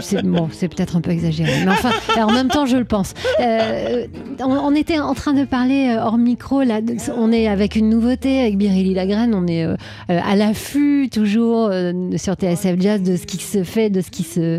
C'est 0.01 0.25
bon, 0.25 0.47
peut-être 0.47 0.97
un 0.97 1.01
peu 1.01 1.11
exagéré. 1.11 1.63
Mais 1.63 1.71
enfin, 1.71 1.91
en 2.17 2.33
même 2.33 2.49
temps, 2.49 2.65
je 2.65 2.75
le 2.75 2.85
pense. 2.85 3.13
On, 3.39 4.51
on 4.51 4.75
était 4.75 4.99
en 4.99 5.13
train 5.13 5.33
de 5.33 5.45
parler 5.45 5.95
hors 5.97 6.17
micro. 6.17 6.63
Là, 6.63 6.81
on 7.15 7.31
est 7.31 7.47
avec 7.47 7.77
une 7.77 7.89
nouveauté 7.89 8.41
avec 8.41 8.57
Biréli 8.57 8.93
Lagrène. 8.93 9.33
On 9.33 9.47
est 9.47 9.65
à 10.09 10.35
l'affût 10.35 11.09
toujours 11.09 11.71
sur 12.17 12.33
TSF 12.33 12.79
Jazz 12.79 13.01
de 13.01 13.15
ce 13.15 13.25
qui 13.25 13.37
se 13.37 13.63
fait, 13.63 13.89
de 13.89 14.01
ce 14.01 14.11
qui 14.11 14.23
se, 14.23 14.56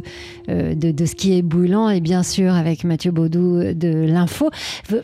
euh, 0.49 0.75
de, 0.75 0.91
de 0.91 1.07
ce 1.07 1.15
qui 1.15 1.37
est 1.37 1.43
brûlant, 1.43 1.91
et 1.91 2.01
bien 2.01 2.23
sûr 2.23 2.55
avec 2.55 2.85
Mathieu 2.85 3.11
Baudou 3.11 3.73
de 3.75 4.07
l'info. 4.07 4.51
Vous, 4.89 4.99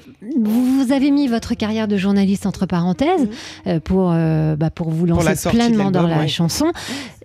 vous 0.84 0.92
avez 0.92 1.10
mis 1.10 1.28
votre 1.28 1.54
carrière 1.54 1.88
de 1.88 1.96
journaliste 1.96 2.46
entre 2.46 2.66
parenthèses 2.66 3.28
euh, 3.66 3.80
pour 3.80 4.10
euh, 4.12 4.56
bah, 4.56 4.70
pour 4.70 4.90
vous 4.90 5.06
lancer 5.06 5.34
la 5.44 5.50
pleinement 5.50 5.90
dans 5.90 6.06
la 6.06 6.26
chanson. 6.26 6.72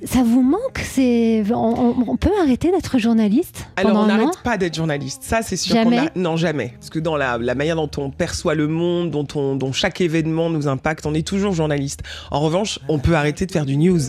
Ça 0.06 0.20
vous 0.24 0.41
manque 0.41 0.79
C'est 0.84 1.44
on, 1.51 1.56
on- 1.56 1.96
on 2.12 2.15
peut 2.15 2.29
arrêter 2.41 2.72
d'être 2.72 2.98
journaliste 3.00 3.65
Alors 3.75 3.98
on 3.98 4.06
n'arrête 4.08 4.38
pas 4.44 4.58
d'être 4.58 4.75
journaliste, 4.75 5.24
ça 5.24 5.41
c'est 5.41 5.58
sûr. 5.58 5.75
Jamais 5.75 5.98
qu'on 5.98 6.06
a- 6.06 6.10
Non 6.15 6.38
jamais, 6.38 6.74
parce 6.79 6.89
que 6.89 7.00
dans 7.00 7.18
la, 7.18 7.38
la 7.38 7.53
manière 7.56 7.75
dont 7.75 7.89
on 7.98 8.10
perçoit 8.10 8.56
le 8.56 8.68
monde, 8.68 9.12
dont, 9.12 9.27
on, 9.36 9.56
dont 9.56 9.74
chaque 9.74 10.00
événement 10.00 10.50
nous 10.50 10.68
impacte, 10.70 11.06
on 11.06 11.13
est 11.13 11.27
toujours 11.27 11.53
journaliste. 11.53 12.00
En 12.32 12.39
revanche, 12.39 12.79
on 12.88 12.98
peut 13.00 13.15
arrêter 13.15 13.46
de 13.46 13.51
faire 13.51 13.65
du 13.65 13.75
news. 13.77 14.00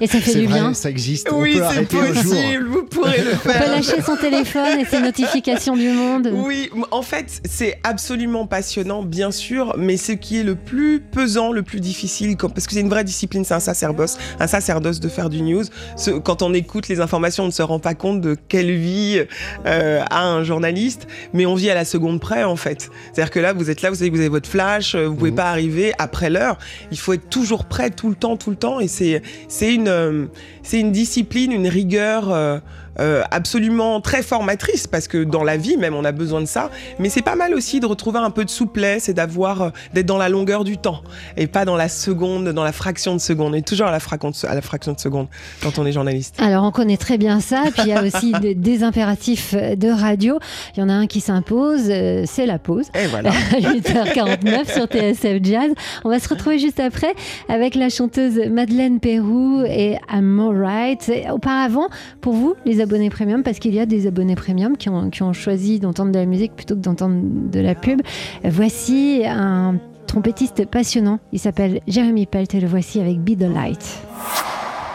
Et 0.00 0.06
ça 0.06 0.20
fait 0.20 0.30
C'est 0.32 0.40
du 0.40 0.46
vrai, 0.46 0.60
bien. 0.60 0.74
ça 0.74 0.90
existe. 0.90 1.28
oui, 1.32 1.56
on 1.60 1.84
peut 1.84 1.96
c'est 2.14 2.22
possible, 2.22 2.66
vous 2.68 2.84
pourrez 2.84 3.18
le 3.22 3.30
On 3.34 3.38
peut 3.38 3.50
faire. 3.50 3.68
lâcher 3.70 4.02
son 4.02 4.16
téléphone 4.16 4.78
et 4.78 4.84
ses 4.84 5.00
notifications 5.00 5.76
du 5.76 5.88
monde. 5.90 6.30
Oui, 6.32 6.70
en 6.92 7.02
fait, 7.02 7.40
c'est 7.48 7.78
absolument 7.82 8.46
passionnant, 8.46 9.02
bien 9.02 9.30
sûr, 9.32 9.74
mais 9.76 9.96
ce 9.96 10.12
qui 10.12 10.38
est 10.38 10.42
le 10.44 10.54
plus 10.54 11.00
pesant, 11.00 11.50
le 11.50 11.62
plus 11.62 11.80
difficile, 11.80 12.36
parce 12.36 12.66
que 12.66 12.74
c'est 12.74 12.80
une 12.80 12.88
vraie 12.90 13.04
discipline, 13.04 13.44
c'est 13.44 13.54
un 13.54 13.60
sacerdoce, 13.60 14.18
un 14.38 14.46
sacerdoce 14.46 14.99
de 15.00 15.08
faire 15.08 15.28
du 15.30 15.42
news. 15.42 15.64
Ce- 15.96 16.10
quand 16.10 16.42
on 16.42 16.52
écoute 16.54 16.88
les 16.88 17.00
informations, 17.00 17.44
on 17.44 17.48
ne 17.48 17.52
se 17.52 17.62
rend 17.62 17.78
pas 17.78 17.94
compte 17.94 18.20
de 18.20 18.36
quelle 18.48 18.70
vie 18.76 19.22
euh, 19.66 20.02
a 20.10 20.24
un 20.24 20.44
journaliste, 20.44 21.06
mais 21.32 21.46
on 21.46 21.54
vit 21.54 21.70
à 21.70 21.74
la 21.74 21.84
seconde 21.84 22.20
près, 22.20 22.44
en 22.44 22.56
fait. 22.56 22.90
C'est-à-dire 23.12 23.30
que 23.30 23.40
là, 23.40 23.52
vous 23.52 23.70
êtes 23.70 23.82
là, 23.82 23.90
vous 23.90 23.96
savez 23.96 24.10
que 24.10 24.14
vous 24.14 24.20
avez 24.20 24.28
votre 24.28 24.48
flash, 24.48 24.94
euh, 24.94 25.06
vous 25.06 25.14
pouvez 25.16 25.30
Mhm. 25.30 25.36
pas 25.36 25.50
arriver 25.50 25.92
après 25.98 26.30
l'heure. 26.30 26.58
Il 26.92 26.98
faut 26.98 27.12
être 27.12 27.28
toujours 27.30 27.64
prêt 27.64 27.90
tout 27.90 28.08
le 28.08 28.14
temps, 28.14 28.36
tout 28.36 28.50
le 28.50 28.56
temps, 28.56 28.80
et 28.80 28.88
c'est 28.88 29.22
c'est 29.48 29.74
une 29.74 29.88
euh, 29.88 30.26
c'est 30.62 30.78
une 30.80 30.92
discipline, 30.92 31.52
une 31.52 31.68
rigueur. 31.68 32.30
euh, 32.30 32.58
euh, 32.98 33.22
absolument 33.30 34.00
très 34.00 34.22
formatrice 34.22 34.86
parce 34.86 35.06
que 35.08 35.22
dans 35.22 35.44
la 35.44 35.56
vie 35.56 35.76
même 35.76 35.94
on 35.94 36.04
a 36.04 36.12
besoin 36.12 36.40
de 36.40 36.46
ça 36.46 36.70
mais 36.98 37.08
c'est 37.08 37.22
pas 37.22 37.36
mal 37.36 37.54
aussi 37.54 37.80
de 37.80 37.86
retrouver 37.86 38.18
un 38.18 38.30
peu 38.30 38.44
de 38.44 38.50
souplesse 38.50 39.08
et 39.08 39.14
d'avoir 39.14 39.62
euh, 39.62 39.70
d'être 39.94 40.06
dans 40.06 40.18
la 40.18 40.28
longueur 40.28 40.64
du 40.64 40.76
temps 40.76 41.02
et 41.36 41.46
pas 41.46 41.64
dans 41.64 41.76
la 41.76 41.88
seconde 41.88 42.48
dans 42.48 42.64
la 42.64 42.72
fraction 42.72 43.14
de 43.14 43.20
seconde 43.20 43.52
on 43.52 43.56
est 43.56 43.66
toujours 43.66 43.86
à 43.86 43.92
la, 43.92 44.00
fraction 44.00 44.30
de, 44.30 44.46
à 44.46 44.54
la 44.54 44.60
fraction 44.60 44.92
de 44.92 44.98
seconde 45.00 45.28
quand 45.62 45.78
on 45.78 45.86
est 45.86 45.92
journaliste 45.92 46.36
Alors 46.40 46.64
on 46.64 46.70
connaît 46.70 46.96
très 46.96 47.18
bien 47.18 47.40
ça, 47.40 47.62
puis 47.72 47.82
il 47.84 47.88
y 47.88 47.92
a 47.92 48.02
aussi 48.02 48.32
de- 48.40 48.52
des 48.52 48.82
impératifs 48.82 49.54
de 49.54 49.88
radio. 49.88 50.38
Il 50.76 50.80
y 50.80 50.82
en 50.82 50.88
a 50.88 50.92
un 50.92 51.06
qui 51.06 51.20
s'impose, 51.20 51.82
euh, 51.88 52.24
c'est 52.26 52.46
la 52.46 52.58
pause. 52.58 52.86
et 52.94 53.06
voilà 53.06 53.30
à 53.52 53.60
8h49 53.60 54.72
sur 54.72 54.84
TSF 54.86 55.42
Jazz. 55.42 55.70
On 56.04 56.08
va 56.10 56.18
se 56.18 56.28
retrouver 56.28 56.58
juste 56.58 56.80
après 56.80 57.14
avec 57.48 57.74
la 57.74 57.88
chanteuse 57.88 58.38
Madeleine 58.50 59.00
Pérou 59.00 59.62
et 59.66 59.96
I'm 60.12 60.38
Alright. 60.40 61.08
Et 61.08 61.30
Auparavant, 61.30 61.88
pour 62.20 62.34
vous, 62.34 62.54
les 62.64 62.79
abonnés 62.80 63.10
premium, 63.10 63.42
parce 63.42 63.58
qu'il 63.58 63.74
y 63.74 63.80
a 63.80 63.86
des 63.86 64.06
abonnés 64.06 64.36
premium 64.36 64.76
qui 64.76 64.88
ont, 64.88 65.32
choisi 65.32 65.80
d'entendre 65.80 66.12
de 66.12 66.18
la 66.18 66.26
musique 66.26 66.54
plutôt 66.54 66.74
que 66.74 66.80
d'entendre 66.80 67.20
de 67.22 67.60
la 67.60 67.74
pub, 67.74 68.02
voici 68.44 69.22
un 69.26 69.76
trompettiste 70.06 70.66
passionnant. 70.66 71.20
Il 71.32 71.38
s'appelle 71.38 71.80
Jérémy 71.86 72.26
Pelt 72.26 72.54
et 72.54 72.60
le 72.60 72.66
voici 72.66 73.00
avec 73.00 73.20
Be 73.20 73.38
the 73.38 73.52
Light. 73.52 74.02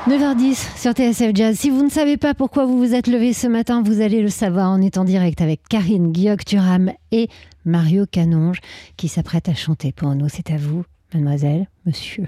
9h10 0.07 0.77
sur 0.77 0.91
TSF 0.91 1.31
Jazz. 1.33 1.57
Si 1.57 1.71
vous 1.71 1.83
ne 1.83 1.89
savez 1.89 2.17
pas 2.17 2.35
pourquoi 2.35 2.65
vous 2.65 2.77
vous 2.77 2.93
êtes 2.93 3.07
levé 3.07 3.33
ce 3.33 3.47
matin, 3.47 3.81
vous 3.83 4.01
allez 4.01 4.21
le 4.21 4.29
savoir 4.29 4.69
en 4.69 4.79
étant 4.79 5.03
direct 5.03 5.41
avec 5.41 5.61
Karine 5.67 6.11
Guillaume-Turam 6.11 6.91
et 7.11 7.27
Mario 7.65 8.05
Canonge 8.05 8.59
qui 8.97 9.07
s'apprête 9.07 9.49
à 9.49 9.55
chanter 9.55 9.91
pour 9.91 10.13
nous. 10.13 10.29
C'est 10.29 10.51
à 10.51 10.57
vous, 10.57 10.83
mademoiselle, 11.11 11.67
monsieur. 11.87 12.27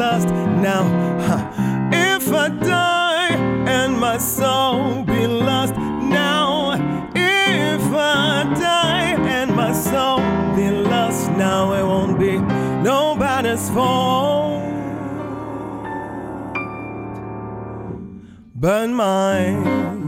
Lost 0.00 0.28
now, 0.28 0.84
huh, 1.26 1.42
if 1.92 2.32
I 2.32 2.48
die 2.48 3.34
and 3.76 3.98
my 3.98 4.16
soul 4.16 5.04
be 5.04 5.26
lost 5.26 5.74
now, 5.74 6.72
if 7.14 7.82
I 7.92 8.50
die 8.58 9.12
and 9.38 9.54
my 9.54 9.72
soul 9.74 10.20
be 10.56 10.70
lost 10.70 11.30
now, 11.32 11.74
it 11.74 11.84
won't 11.84 12.18
be 12.18 12.38
nobody's 12.82 13.68
fault 13.68 14.62
but 18.54 18.88
mine. 18.88 19.99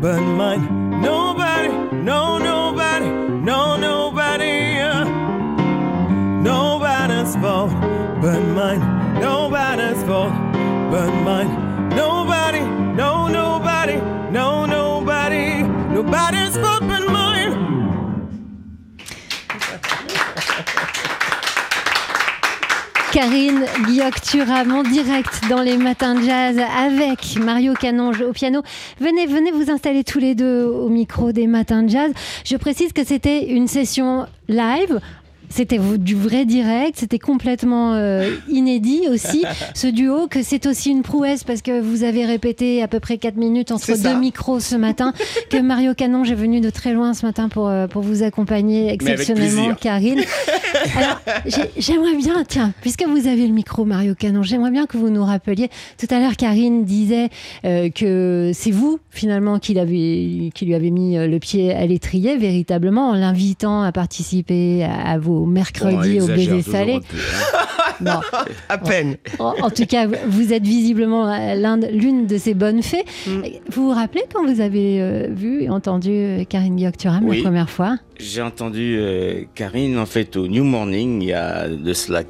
But 0.00 0.20
mine. 0.20 1.00
Nobody, 1.02 1.68
no, 1.92 2.38
nobody, 2.38 3.08
no, 3.08 3.76
nobody. 3.76 4.78
Nobody's 6.42 7.36
fault 7.36 7.70
but 8.22 8.40
mine. 8.40 8.80
Nobody's 9.20 10.02
fault 10.04 10.32
but 10.90 11.10
mine. 11.22 11.59
Karine 23.20 23.66
Guillaume-Turam 23.84 24.82
direct 24.90 25.42
dans 25.50 25.60
les 25.60 25.76
matins 25.76 26.14
de 26.14 26.22
jazz 26.22 26.58
avec 26.58 27.36
Mario 27.38 27.74
Canonge 27.74 28.22
au 28.22 28.32
piano. 28.32 28.62
Venez, 28.98 29.26
venez 29.26 29.50
vous 29.50 29.70
installer 29.70 30.04
tous 30.04 30.18
les 30.18 30.34
deux 30.34 30.64
au 30.64 30.88
micro 30.88 31.30
des 31.30 31.46
matins 31.46 31.82
de 31.82 31.90
jazz. 31.90 32.12
Je 32.46 32.56
précise 32.56 32.94
que 32.94 33.04
c'était 33.04 33.44
une 33.50 33.68
session 33.68 34.24
live. 34.48 35.00
C'était 35.52 35.78
du 35.98 36.14
vrai 36.14 36.44
direct, 36.44 36.94
c'était 36.96 37.18
complètement 37.18 37.94
euh, 37.94 38.36
inédit 38.48 39.02
aussi, 39.10 39.44
ce 39.74 39.88
duo, 39.88 40.28
que 40.28 40.42
c'est 40.42 40.64
aussi 40.66 40.90
une 40.90 41.02
prouesse 41.02 41.42
parce 41.44 41.60
que 41.60 41.80
vous 41.80 42.04
avez 42.04 42.24
répété 42.24 42.82
à 42.82 42.88
peu 42.88 43.00
près 43.00 43.18
4 43.18 43.36
minutes 43.36 43.72
entre 43.72 43.96
ça. 43.96 44.12
deux 44.14 44.18
micros 44.18 44.60
ce 44.60 44.76
matin, 44.76 45.12
que 45.50 45.56
Mario 45.60 45.94
Canonge 45.94 46.30
est 46.30 46.36
venu 46.36 46.60
de 46.60 46.70
très 46.70 46.92
loin 46.92 47.14
ce 47.14 47.26
matin 47.26 47.48
pour, 47.48 47.68
euh, 47.68 47.88
pour 47.88 48.02
vous 48.02 48.22
accompagner 48.22 48.92
exceptionnellement. 48.92 49.74
Karine. 49.74 50.20
Alors, 50.96 51.20
j'ai- 51.46 51.70
j'aimerais 51.78 52.16
bien, 52.16 52.44
tiens, 52.46 52.72
puisque 52.80 53.04
vous 53.04 53.26
avez 53.26 53.46
le 53.46 53.52
micro, 53.52 53.84
Mario 53.84 54.14
Canon, 54.14 54.42
j'aimerais 54.44 54.70
bien 54.70 54.86
que 54.86 54.96
vous 54.96 55.10
nous 55.10 55.24
rappeliez. 55.24 55.68
Tout 55.98 56.06
à 56.10 56.20
l'heure, 56.20 56.36
Karine 56.36 56.84
disait 56.84 57.28
euh, 57.64 57.90
que 57.90 58.52
c'est 58.54 58.70
vous, 58.70 59.00
finalement, 59.10 59.58
qui, 59.58 59.74
qui 60.54 60.64
lui 60.64 60.74
avez 60.74 60.90
mis 60.90 61.16
le 61.16 61.38
pied 61.38 61.72
à 61.72 61.84
l'étrier, 61.86 62.36
véritablement, 62.36 63.08
en 63.10 63.14
l'invitant 63.14 63.82
à 63.82 63.90
participer 63.90 64.84
à, 64.84 65.10
à 65.10 65.18
vos 65.18 65.39
mercredis 65.46 66.18
Bon, 66.18 66.24
au 66.24 66.28
baiser 66.28 66.62
salé. 66.62 66.94
hein. 66.94 67.00
Non. 68.02 68.20
À 68.70 68.78
peine. 68.78 69.16
En, 69.38 69.54
en 69.60 69.68
tout 69.70 69.84
cas, 69.84 70.06
vous 70.26 70.54
êtes 70.54 70.62
visiblement 70.62 71.30
euh, 71.30 71.76
l'une 71.92 72.26
de 72.26 72.38
ces 72.38 72.54
bonnes 72.54 72.82
fées. 72.82 73.04
Vous 73.26 73.88
vous 73.88 73.90
rappelez 73.90 74.22
quand 74.32 74.42
vous 74.46 74.62
avez 74.62 75.02
euh, 75.02 75.26
vu 75.30 75.64
et 75.64 75.68
entendu 75.68 76.10
euh, 76.10 76.44
Karine 76.44 76.76
Guillaume 76.76 76.92
Oui. 77.24 77.36
la 77.38 77.42
première 77.42 77.68
fois? 77.68 77.98
J'ai 78.18 78.40
entendu 78.40 78.96
euh, 78.98 79.42
Karine 79.54 79.98
en 79.98 80.06
fait 80.06 80.34
au 80.36 80.48
New 80.48 80.64
Morning 80.64 81.20
il 81.20 81.28
y 81.28 81.32
a 81.34 81.68
de 81.68 81.92
cela 81.92 82.22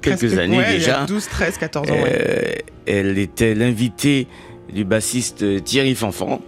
quelques 0.00 0.18
Presque- 0.26 0.38
années 0.38 0.58
ouais, 0.58 0.64
il 0.70 0.74
y 0.74 0.78
déjà. 0.78 1.02
a 1.02 1.06
12, 1.06 1.28
13, 1.28 1.58
14 1.58 1.88
ans. 1.90 1.94
ouais. 1.94 2.64
Elle 2.86 3.16
était 3.18 3.54
l'invitée 3.54 4.26
du 4.74 4.84
bassiste 4.84 5.62
Thierry 5.62 5.94
Fanfan. 5.94 6.40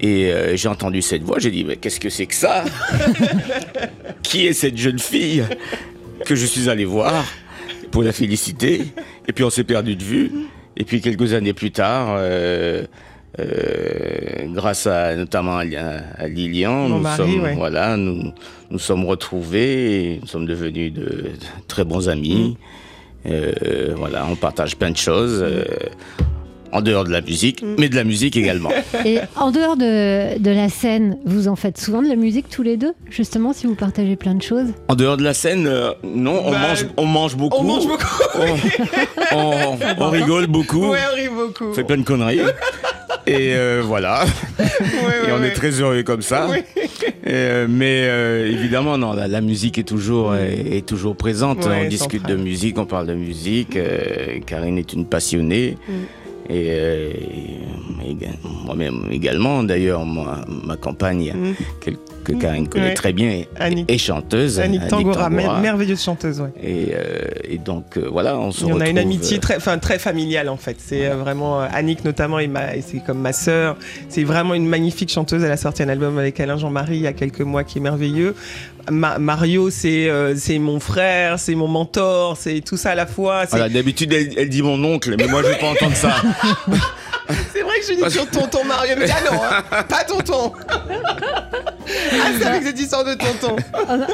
Et 0.00 0.30
euh, 0.30 0.56
j'ai 0.56 0.68
entendu 0.68 1.00
cette 1.00 1.22
voix, 1.22 1.38
j'ai 1.38 1.50
dit, 1.50 1.64
mais 1.64 1.76
qu'est-ce 1.76 2.00
que 2.00 2.10
c'est 2.10 2.26
que 2.26 2.34
ça? 2.34 2.64
Qui 4.26 4.48
est 4.48 4.52
cette 4.54 4.76
jeune 4.76 4.98
fille 4.98 5.44
que 6.24 6.34
je 6.34 6.46
suis 6.46 6.68
allé 6.68 6.84
voir 6.84 7.24
pour 7.92 8.02
la 8.02 8.12
féliciter 8.12 8.82
Et 9.28 9.32
puis 9.32 9.44
on 9.44 9.50
s'est 9.50 9.62
perdu 9.62 9.94
de 9.94 10.02
vue. 10.02 10.32
Et 10.76 10.82
puis 10.82 11.00
quelques 11.00 11.32
années 11.32 11.52
plus 11.52 11.70
tard, 11.70 12.16
euh, 12.18 12.84
euh, 13.38 13.44
grâce 14.48 14.88
à 14.88 15.14
notamment 15.14 15.58
à, 15.58 15.62
à 16.18 16.26
Lilian, 16.26 16.88
Mon 16.88 16.96
nous 16.96 17.00
mari, 17.02 17.16
sommes 17.16 17.42
ouais. 17.42 17.54
voilà, 17.54 17.96
nous 17.96 18.32
nous 18.72 18.78
sommes 18.80 19.04
retrouvés, 19.04 20.14
et 20.14 20.18
nous 20.20 20.26
sommes 20.26 20.46
devenus 20.46 20.92
de, 20.92 21.00
de 21.04 21.30
très 21.68 21.84
bons 21.84 22.08
amis. 22.08 22.58
Mm. 23.24 23.30
Euh, 23.30 23.94
voilà, 23.96 24.26
on 24.28 24.34
partage 24.34 24.76
plein 24.76 24.90
de 24.90 24.96
choses. 24.96 25.44
En 26.72 26.80
dehors 26.82 27.04
de 27.04 27.10
la 27.10 27.20
musique, 27.20 27.64
mais 27.78 27.88
de 27.88 27.94
la 27.96 28.04
musique 28.04 28.36
également. 28.36 28.70
Et 29.04 29.18
en 29.36 29.50
dehors 29.50 29.76
de, 29.76 30.38
de 30.38 30.50
la 30.50 30.68
scène, 30.68 31.18
vous 31.24 31.48
en 31.48 31.56
faites 31.56 31.78
souvent 31.78 32.02
de 32.02 32.08
la 32.08 32.16
musique 32.16 32.48
tous 32.50 32.62
les 32.62 32.76
deux, 32.76 32.92
justement, 33.10 33.52
si 33.52 33.66
vous 33.66 33.74
partagez 33.74 34.16
plein 34.16 34.34
de 34.34 34.42
choses? 34.42 34.68
En 34.88 34.94
dehors 34.94 35.16
de 35.16 35.22
la 35.24 35.34
scène, 35.34 35.66
euh, 35.66 35.92
non, 36.04 36.42
on, 36.44 36.50
Bah, 36.50 36.58
mange, 36.68 36.86
on 36.96 37.06
mange 37.06 37.36
beaucoup. 37.36 37.58
On 37.60 37.64
mange 37.64 37.86
beaucoup. 37.86 38.06
On, 39.32 39.36
on- 39.36 39.78
on 39.98 40.10
rigole 40.10 40.46
beaucoup. 40.46 40.90
Ouais, 40.90 40.98
on 41.12 41.16
rit 41.16 41.28
beaucoup. 41.28 41.70
On 41.70 41.72
fait 41.74 41.84
plein 41.84 41.96
de 41.96 42.02
conneries. 42.04 42.40
Et 43.26 43.54
euh, 43.56 43.82
voilà. 43.84 44.24
Ouais, 44.58 44.64
Et 45.28 45.32
on 45.32 45.40
ouais. 45.40 45.48
est 45.48 45.52
très 45.52 45.70
heureux 45.80 46.02
comme 46.04 46.22
ça. 46.22 46.46
Euh, 47.26 47.66
mais 47.68 48.02
euh, 48.04 48.46
évidemment, 48.48 48.96
non, 48.98 49.14
la, 49.14 49.26
la 49.26 49.40
musique 49.40 49.78
est 49.78 49.82
toujours, 49.88 50.36
est, 50.36 50.76
est 50.76 50.86
toujours 50.86 51.16
présente. 51.16 51.64
Ouais, 51.66 51.82
on 51.84 51.88
discute 51.88 52.20
centrale. 52.22 52.36
de 52.38 52.42
musique, 52.42 52.78
on 52.78 52.86
parle 52.86 53.06
de 53.08 53.14
musique. 53.14 53.74
euh, 53.76 54.38
Karine 54.46 54.78
est 54.78 54.92
une 54.92 55.06
passionnée. 55.06 55.76
Mm. 55.88 55.92
Et, 56.48 56.66
euh, 56.70 57.10
et 58.04 58.16
moi-même 58.64 59.08
également, 59.10 59.62
d'ailleurs, 59.62 60.04
moi, 60.04 60.38
ma 60.64 60.76
compagne, 60.76 61.32
que 62.26 62.32
Karine 62.32 62.68
connaît 62.68 62.88
Ouais. 62.88 62.94
très 62.94 63.12
bien, 63.12 63.42
Annick. 63.58 63.90
est 63.90 63.98
chanteuse. 63.98 64.58
Annick 64.60 64.80
Annick 64.80 64.90
Tangora, 64.90 65.30
mer- 65.30 65.44
Tangora. 65.44 65.60
merveilleuse 65.60 66.02
chanteuse, 66.02 66.40
ouais. 66.40 66.50
Et, 66.62 66.88
euh, 66.94 67.24
et 67.44 67.58
donc, 67.58 67.96
euh, 67.96 68.08
voilà, 68.10 68.36
on 68.38 68.50
se 68.52 68.64
Et 68.66 68.72
on 68.72 68.80
a 68.80 68.88
une 68.88 68.98
amitié 68.98 69.36
euh, 69.36 69.40
très, 69.40 69.56
enfin, 69.56 69.78
très 69.78 69.98
familiale 69.98 70.48
en 70.48 70.56
fait. 70.56 70.76
C'est 70.78 71.08
vraiment 71.08 71.60
Annick 71.60 72.04
notamment 72.04 72.38
et, 72.38 72.50
et 72.74 72.82
c'est 72.82 72.98
comme 72.98 73.18
ma 73.20 73.32
sœur. 73.32 73.76
C'est 74.08 74.24
vraiment 74.24 74.54
une 74.54 74.66
magnifique 74.66 75.10
chanteuse. 75.10 75.42
Elle 75.42 75.52
a 75.52 75.56
sorti 75.56 75.82
un 75.82 75.88
album 75.88 76.18
avec 76.18 76.38
Alain 76.40 76.56
Jean-Marie 76.56 76.96
il 76.96 77.02
y 77.02 77.06
a 77.06 77.12
quelques 77.12 77.40
mois 77.42 77.64
qui 77.64 77.78
est 77.78 77.82
merveilleux. 77.82 78.34
Ma- 78.90 79.18
Mario, 79.18 79.68
c'est 79.70 80.08
euh, 80.08 80.34
c'est 80.36 80.58
mon 80.60 80.78
frère, 80.78 81.38
c'est 81.40 81.54
mon 81.56 81.66
mentor, 81.68 82.36
c'est 82.36 82.60
tout 82.60 82.76
ça 82.76 82.90
à 82.90 82.94
la 82.94 83.06
fois. 83.06 83.44
Voilà, 83.50 83.68
d'habitude, 83.68 84.12
elle, 84.12 84.32
elle 84.38 84.48
dit 84.48 84.62
mon 84.62 84.82
oncle, 84.84 85.14
mais 85.18 85.26
moi, 85.26 85.42
je 85.42 85.48
veux 85.48 85.58
pas 85.58 85.70
entendre 85.70 85.96
ça. 85.96 86.14
c'est 87.82 87.94
vrai 87.94 88.02
que 88.02 88.08
toujours 88.08 88.30
tonton 88.30 88.64
Mario, 88.64 88.94
mais 88.98 89.06
ah 89.10 89.30
non, 89.32 89.40
hein, 89.42 89.82
pas 89.88 90.04
tonton. 90.04 90.52
ah, 90.68 92.30
c'est 92.38 92.46
avec 92.46 92.62
cette 92.64 92.80
histoire 92.80 93.04
de 93.04 93.14
tonton. 93.14 93.56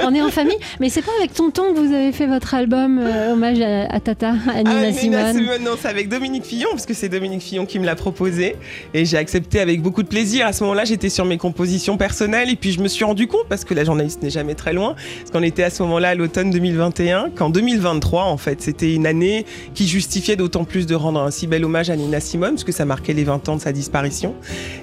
On- 0.05 0.15
est 0.15 0.21
en 0.23 0.31
famille, 0.31 0.57
mais 0.81 0.89
c'est 0.91 1.03
pas 1.03 1.13
avec 1.19 1.33
Tonton 1.33 1.73
que 1.73 1.79
vous 1.79 1.93
avez 1.95 2.13
fait 2.13 2.27
votre 2.27 2.53
album 2.55 2.99
euh, 2.99 3.33
hommage 3.33 3.61
à, 3.61 3.85
à 3.95 4.01
Tata, 4.01 4.35
à 4.53 4.59
Nina 4.63 4.71
Ah, 4.71 4.91
Nina 4.91 4.93
Simone. 4.93 5.33
Simone, 5.35 5.63
non, 5.65 5.71
c'est 5.81 5.89
avec 5.89 6.09
Dominique 6.09 6.45
Fillon, 6.45 6.69
parce 6.73 6.85
que 6.87 6.93
c'est 6.95 7.09
Dominique 7.09 7.41
Fillon 7.43 7.65
qui 7.65 7.79
me 7.79 7.87
l'a 7.87 7.95
proposé. 7.95 8.57
Et 8.93 9.05
j'ai 9.07 9.17
accepté 9.17 9.61
avec 9.61 9.81
beaucoup 9.81 10.03
de 10.03 10.09
plaisir. 10.09 10.47
À 10.47 10.53
ce 10.53 10.63
moment-là, 10.65 10.85
j'étais 10.85 11.09
sur 11.09 11.25
mes 11.25 11.39
compositions 11.39 11.97
personnelles. 11.97 12.51
Et 12.51 12.57
puis, 12.57 12.73
je 12.73 12.81
me 12.81 12.89
suis 12.89 13.05
rendu 13.05 13.27
compte, 13.27 13.47
parce 13.49 13.65
que 13.65 13.73
la 13.75 13.85
journaliste 13.85 14.23
n'est 14.23 14.31
jamais 14.31 14.55
très 14.55 14.73
loin, 14.75 14.95
parce 15.21 15.31
qu'on 15.31 15.43
était 15.43 15.63
à 15.63 15.71
ce 15.71 15.83
moment-là 15.85 16.11
à 16.11 16.15
l'automne 16.15 16.51
2021, 16.51 17.31
qu'en 17.35 17.49
2023, 17.49 18.25
en 18.25 18.37
fait, 18.37 18.61
c'était 18.61 18.93
une 18.95 19.07
année 19.07 19.47
qui 19.75 19.87
justifiait 19.89 20.37
d'autant 20.37 20.65
plus 20.65 20.87
de 20.87 20.95
rendre 20.95 21.21
un 21.21 21.31
si 21.31 21.47
bel 21.47 21.65
hommage 21.65 21.89
à 21.91 21.97
Nina 21.97 22.21
Simone, 22.21 22.51
parce 22.51 22.65
que 22.65 22.73
ça 22.73 22.85
marquait 22.85 23.15
les 23.15 23.25
20 23.25 23.49
ans 23.49 23.52
de 23.57 23.61
sa 23.61 23.73
disparition. 23.73 24.35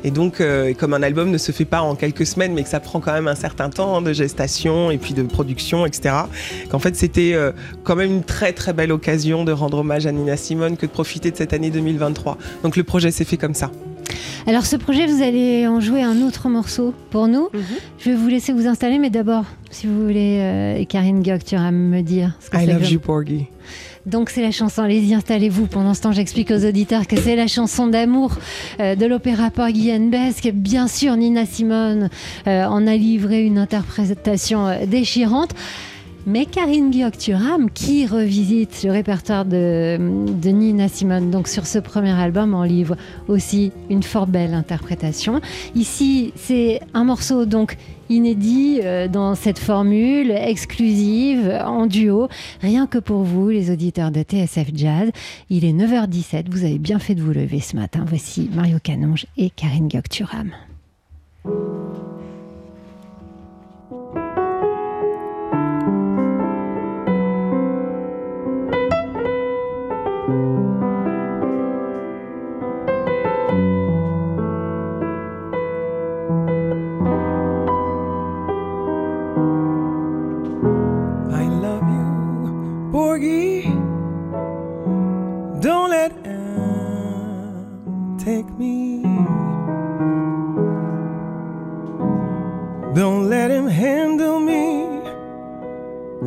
Et 0.03 0.11
donc, 0.11 0.41
euh, 0.41 0.73
comme 0.73 0.93
un 0.93 1.03
album 1.03 1.31
ne 1.31 1.37
se 1.37 1.51
fait 1.51 1.65
pas 1.65 1.81
en 1.81 1.95
quelques 1.95 2.25
semaines, 2.25 2.53
mais 2.53 2.63
que 2.63 2.69
ça 2.69 2.79
prend 2.79 2.99
quand 2.99 3.13
même 3.13 3.27
un 3.27 3.35
certain 3.35 3.69
temps 3.69 4.01
de 4.01 4.13
gestation 4.13 4.91
et 4.91 4.97
puis 4.97 5.13
de 5.13 5.23
production, 5.23 5.85
etc., 5.85 6.15
qu'en 6.69 6.79
fait, 6.79 6.95
c'était 6.95 7.33
euh, 7.33 7.51
quand 7.83 7.95
même 7.95 8.11
une 8.11 8.23
très 8.23 8.53
très 8.53 8.73
belle 8.73 8.91
occasion 8.91 9.43
de 9.43 9.51
rendre 9.51 9.79
hommage 9.79 10.05
à 10.05 10.11
Nina 10.11 10.37
Simone 10.37 10.77
que 10.77 10.85
de 10.85 10.91
profiter 10.91 11.31
de 11.31 11.37
cette 11.37 11.53
année 11.53 11.69
2023. 11.69 12.37
Donc 12.63 12.75
le 12.77 12.83
projet 12.83 13.11
s'est 13.11 13.25
fait 13.25 13.37
comme 13.37 13.53
ça. 13.53 13.71
Alors 14.47 14.65
ce 14.65 14.75
projet, 14.75 15.05
vous 15.05 15.21
allez 15.21 15.67
en 15.67 15.79
jouer 15.79 16.01
un 16.01 16.21
autre 16.23 16.49
morceau 16.49 16.93
pour 17.11 17.27
nous. 17.27 17.49
Mhm. 17.53 17.61
Je 17.99 18.09
vais 18.09 18.15
vous 18.15 18.27
laisser 18.27 18.53
vous 18.53 18.65
installer, 18.67 18.97
mais 18.97 19.09
d'abord, 19.11 19.43
si 19.69 19.85
vous 19.85 20.01
voulez, 20.03 20.37
euh, 20.39 20.83
Karine 20.85 21.21
Gok, 21.21 21.43
tu 21.45 21.55
vas 21.55 21.71
me 21.71 22.01
dire. 22.01 22.35
ce 22.39 22.49
que 22.49 22.57
c'est 22.57 22.65
que- 22.65 22.97
Porgy. 22.97 23.47
Donc 24.09 24.31
c'est 24.31 24.41
la 24.41 24.51
chanson, 24.51 24.81
allez-y, 24.81 25.13
installez-vous. 25.13 25.67
Pendant 25.67 25.93
ce 25.93 26.01
temps, 26.01 26.11
j'explique 26.11 26.49
aux 26.49 26.65
auditeurs 26.65 27.05
que 27.05 27.15
c'est 27.15 27.35
la 27.35 27.45
chanson 27.45 27.85
d'amour 27.85 28.33
euh, 28.79 28.95
de 28.95 29.05
l'opéra 29.05 29.51
Porgy 29.51 29.93
and 29.93 30.07
Bess, 30.07 30.41
que 30.41 30.49
bien 30.49 30.87
sûr 30.87 31.15
Nina 31.15 31.45
Simone 31.45 32.09
euh, 32.47 32.65
en 32.65 32.87
a 32.87 32.95
livré 32.95 33.43
une 33.43 33.59
interprétation 33.59 34.67
euh, 34.67 34.85
déchirante. 34.87 35.53
Mais 36.25 36.45
Karine 36.45 36.89
Guillaume-Turam, 36.89 37.69
qui 37.71 38.07
revisite 38.07 38.83
le 38.83 38.91
répertoire 38.91 39.45
de, 39.45 39.97
de 39.97 40.49
Nina 40.49 40.87
Simone, 40.87 41.29
donc 41.29 41.47
sur 41.47 41.67
ce 41.67 41.77
premier 41.77 42.11
album, 42.11 42.55
en 42.55 42.63
livre 42.63 42.97
aussi 43.27 43.71
une 43.89 44.03
fort 44.03 44.27
belle 44.27 44.53
interprétation. 44.55 45.39
Ici, 45.75 46.33
c'est 46.35 46.81
un 46.93 47.03
morceau 47.03 47.45
donc 47.45 47.77
inédit 48.09 48.81
euh, 48.83 49.07
dans 49.07 49.35
cette 49.35 49.59
formule 49.59 50.31
exclusive 50.31 51.49
en 51.65 51.85
duo, 51.85 52.27
rien 52.61 52.87
que 52.87 52.97
pour 52.97 53.23
vous, 53.23 53.49
les 53.49 53.71
auditeurs 53.71 54.11
de 54.11 54.21
TSF 54.21 54.69
Jazz. 54.73 55.09
Il 55.49 55.65
est 55.65 55.73
9h17, 55.73 56.49
vous 56.49 56.63
avez 56.63 56.79
bien 56.79 56.99
fait 56.99 57.15
de 57.15 57.21
vous 57.21 57.33
lever 57.33 57.59
ce 57.59 57.75
matin. 57.75 58.05
Voici 58.07 58.49
Mario 58.53 58.77
Canonge 58.81 59.25
et 59.37 59.49
Karine 59.49 59.87
Guillaume-Turam. 59.87 60.51
Don't 92.99 93.29
let 93.29 93.49
him 93.49 93.65
handle 93.65 94.41
me 94.41 94.99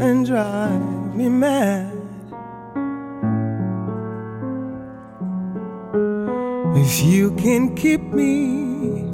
and 0.02 0.24
drive 0.24 1.14
me 1.14 1.28
mad. 1.28 1.92
If 6.74 7.02
you 7.02 7.32
can 7.32 7.76
keep 7.76 8.00
me, 8.00 9.04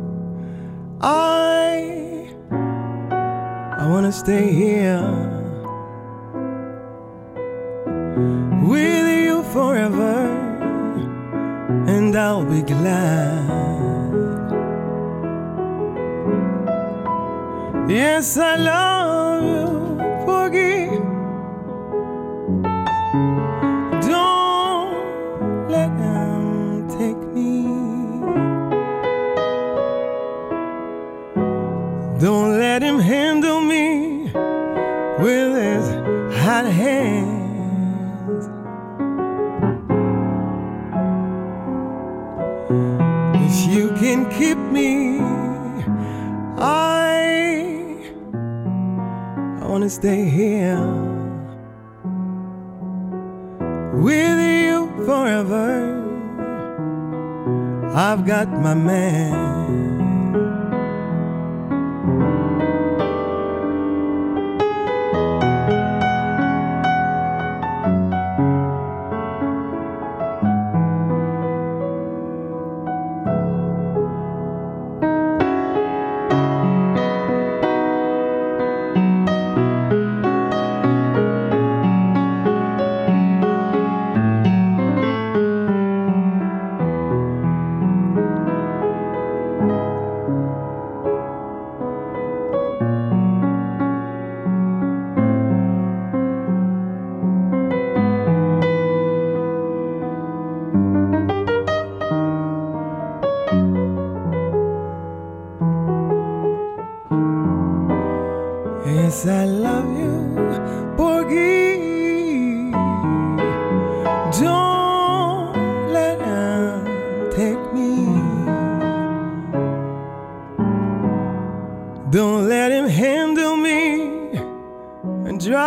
I 1.01 2.31
I 3.77 3.89
wanna 3.91 4.13
stay 4.13 4.53
here 4.53 5.03
with 8.71 9.07
you 9.25 9.43
forever, 9.55 10.15
and 11.89 12.17
I'll 12.17 12.45
be 12.45 12.63
glad. 12.63 13.78
Yes, 17.89 18.37
I 18.37 18.57
love 18.57 18.98
Stay 49.89 50.29
here 50.29 50.85
with 53.95 54.39
you 54.39 55.05
forever. 55.07 55.97
I've 57.95 58.27
got 58.27 58.51
my 58.51 58.75
man. 58.75 59.58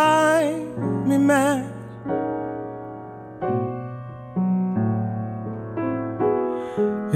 Drive 0.02 1.06
me 1.08 1.18
mad. 1.18 1.64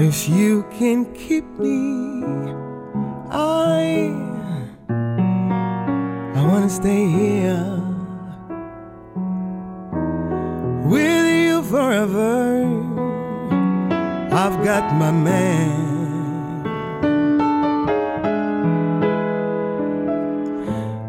If 0.07 0.29
you 0.29 0.53
can 0.77 0.97
keep 1.21 1.45
me, 1.65 1.81
I 3.29 4.13
I 6.37 6.41
wanna 6.49 6.69
stay 6.81 7.03
here 7.19 7.71
with 10.91 11.25
you 11.41 11.55
forever. 11.73 12.35
I've 14.41 14.57
got 14.69 14.85
my 15.03 15.11
man. 15.27 15.87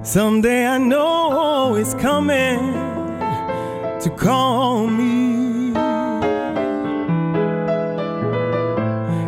Someday 0.03 0.67
I 0.67 0.79
know 0.79 1.18
it's 1.79 1.95
coming 1.95 2.59
to 4.01 4.11
call 4.17 4.89
me. 4.89 5.69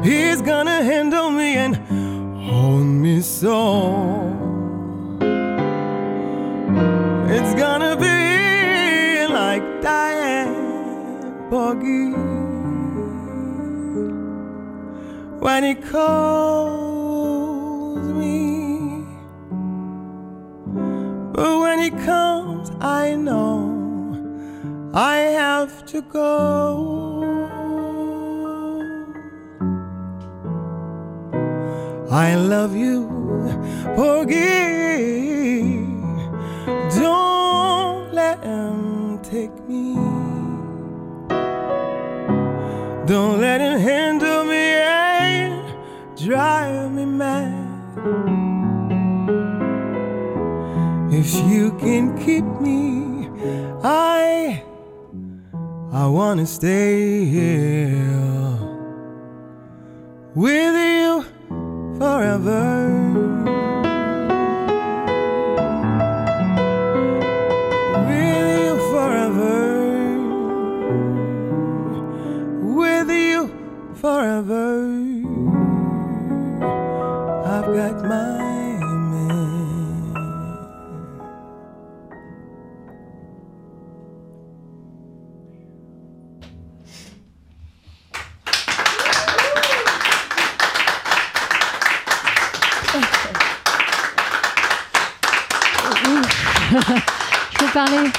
He's 0.03 0.43
gonna 0.43 0.83
handle 0.83 1.31
me 1.31 1.55
and 1.55 1.77
hold 2.37 2.87
me 2.87 3.21
so. 3.21 3.55
It's 7.35 7.55
gonna 7.55 7.95
be 7.97 9.33
like 9.33 9.63
Diane 9.81 11.49
Boggy 11.51 12.11
when 15.39 15.63
he 15.63 15.75
calls 15.77 16.80
Comes, 21.99 22.71
I 22.81 23.15
know 23.15 24.91
I 24.95 25.17
have 25.19 25.85
to 25.87 26.03
go. 26.03 27.21
I 32.11 32.35
love 32.35 32.75
you, 32.75 33.09
Porgy. 33.95 35.87
Don't 36.99 38.13
let 38.13 38.43
him 38.43 39.21
take 39.23 39.55
me. 39.69 39.95
Don't 43.07 43.41
let 43.41 43.61
him 43.61 43.70
If 51.33 51.49
you 51.49 51.71
can 51.79 52.19
keep 52.19 52.45
me, 52.61 53.29
I 53.85 54.65
I 55.93 56.07
wanna 56.09 56.45
stay 56.45 57.25
here 57.25 58.59
with 60.35 60.75
you 60.75 61.25
forever. 62.01 62.67
With 72.77 73.09
you 73.09 73.41
forever. 73.95 74.70
Je 97.81 97.85
peux 97.87 97.93
parler 97.93 98.11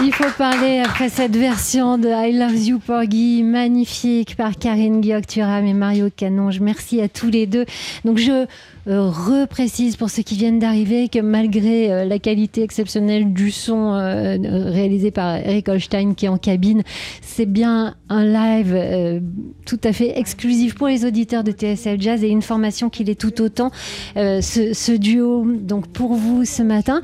Il 0.00 0.11
faut 0.22 0.38
parler 0.38 0.78
après 0.78 1.08
cette 1.08 1.36
version 1.36 1.98
de 1.98 2.08
I 2.08 2.38
Love 2.38 2.56
You 2.56 2.78
Porgy, 2.78 3.42
magnifique 3.42 4.36
par 4.36 4.56
Karine 4.56 5.00
Guillaume-Turam 5.00 5.66
et 5.66 5.74
Mario 5.74 6.10
Canonge. 6.14 6.60
Merci 6.60 7.00
à 7.00 7.08
tous 7.08 7.28
les 7.28 7.46
deux. 7.46 7.64
Donc 8.04 8.18
je 8.18 8.46
euh, 8.86 9.10
reprécise 9.10 9.96
pour 9.96 10.10
ceux 10.10 10.22
qui 10.22 10.36
viennent 10.36 10.60
d'arriver 10.60 11.08
que 11.08 11.18
malgré 11.18 11.90
euh, 11.90 12.04
la 12.04 12.20
qualité 12.20 12.62
exceptionnelle 12.62 13.32
du 13.32 13.50
son 13.50 13.94
euh, 13.94 14.36
réalisé 14.70 15.10
par 15.10 15.38
Eric 15.38 15.68
Holstein 15.68 16.14
qui 16.14 16.26
est 16.26 16.28
en 16.28 16.38
cabine, 16.38 16.82
c'est 17.20 17.46
bien 17.46 17.96
un 18.08 18.24
live 18.24 19.22
tout 19.66 19.80
à 19.82 19.92
fait 19.92 20.18
exclusif 20.20 20.76
pour 20.76 20.86
les 20.86 21.04
auditeurs 21.04 21.42
de 21.42 21.50
TSL 21.50 22.00
Jazz 22.00 22.22
et 22.22 22.28
une 22.28 22.42
formation 22.42 22.90
qu'il 22.90 23.10
est 23.10 23.20
tout 23.20 23.42
autant. 23.42 23.72
ce, 24.14 24.70
ce 24.72 24.92
duo, 24.92 25.44
donc 25.44 25.88
pour 25.88 26.14
vous 26.14 26.44
ce 26.44 26.62
matin. 26.62 27.00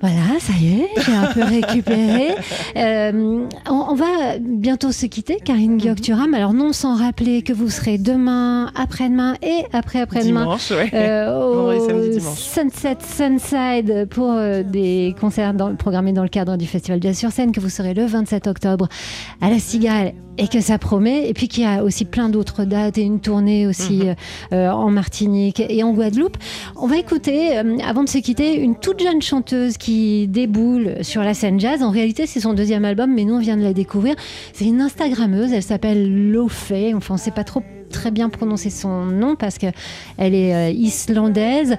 Voilà, 0.00 0.38
ça 0.40 0.52
y 0.60 0.80
est, 0.80 0.88
j'ai 1.04 1.12
un 1.12 1.32
peu 1.32 1.42
récupéré. 1.42 2.34
Euh, 2.76 3.46
on, 3.70 3.86
on 3.90 3.94
va 3.94 4.38
bientôt 4.38 4.92
se 4.92 5.06
quitter, 5.06 5.38
Karine 5.42 5.78
Guillaume-Turam. 5.78 6.34
Alors 6.34 6.52
non 6.52 6.72
sans 6.72 6.94
rappeler 6.94 7.42
que 7.42 7.52
vous 7.52 7.70
serez 7.70 7.96
demain, 7.96 8.70
après-demain 8.74 9.36
et 9.42 9.64
après-après-demain 9.72 10.42
Dimanche, 10.42 10.70
ouais. 10.72 10.90
euh, 10.92 11.32
au. 11.38 12.05
Sunset 12.20 12.98
Sunside 13.00 14.06
pour 14.10 14.30
euh, 14.32 14.62
des 14.62 15.14
concerts 15.20 15.54
dans- 15.54 15.74
programmés 15.76 16.12
dans 16.12 16.22
le 16.22 16.28
cadre 16.28 16.56
du 16.56 16.66
Festival 16.66 17.02
Jazz 17.02 17.16
sur 17.18 17.30
scène 17.32 17.52
que 17.52 17.60
vous 17.60 17.68
serez 17.68 17.94
le 17.94 18.04
27 18.06 18.46
octobre 18.46 18.88
à 19.40 19.50
la 19.50 19.58
Cigale 19.58 20.12
et 20.38 20.48
que 20.48 20.60
ça 20.60 20.78
promet. 20.78 21.28
Et 21.28 21.32
puis 21.34 21.48
qu'il 21.48 21.64
y 21.64 21.66
a 21.66 21.82
aussi 21.82 22.04
plein 22.04 22.28
d'autres 22.28 22.64
dates 22.64 22.98
et 22.98 23.02
une 23.02 23.20
tournée 23.20 23.66
aussi 23.66 24.00
Mhm. 24.00 24.08
euh, 24.08 24.14
euh, 24.52 24.70
en 24.70 24.90
Martinique 24.90 25.60
et 25.66 25.82
en 25.82 25.92
Guadeloupe. 25.92 26.36
On 26.76 26.86
va 26.86 26.98
écouter, 26.98 27.56
euh, 27.58 27.78
avant 27.86 28.04
de 28.04 28.08
se 28.08 28.18
quitter, 28.18 28.56
une 28.60 28.76
toute 28.76 29.02
jeune 29.02 29.22
chanteuse 29.22 29.76
qui 29.78 30.28
déboule 30.28 30.96
sur 31.02 31.22
la 31.22 31.32
scène 31.34 31.58
jazz. 31.58 31.82
En 31.82 31.90
réalité, 31.90 32.26
c'est 32.26 32.40
son 32.40 32.52
deuxième 32.54 32.84
album, 32.84 33.12
mais 33.14 33.24
nous, 33.24 33.34
on 33.34 33.38
vient 33.40 33.56
de 33.56 33.62
la 33.62 33.72
découvrir. 33.72 34.14
C'est 34.52 34.66
une 34.66 34.80
Instagrammeuse, 34.80 35.52
elle 35.52 35.62
s'appelle 35.62 36.30
Lofé. 36.30 36.92
Enfin, 36.94 37.14
on 37.14 37.16
ne 37.16 37.20
sait 37.22 37.30
pas 37.30 37.44
trop 37.44 37.62
très 37.96 38.10
bien 38.10 38.28
prononcer 38.28 38.68
son 38.70 39.06
nom 39.06 39.36
parce 39.36 39.56
qu'elle 39.56 39.72
est 40.18 40.54
euh, 40.54 40.70
islandaise. 40.70 41.76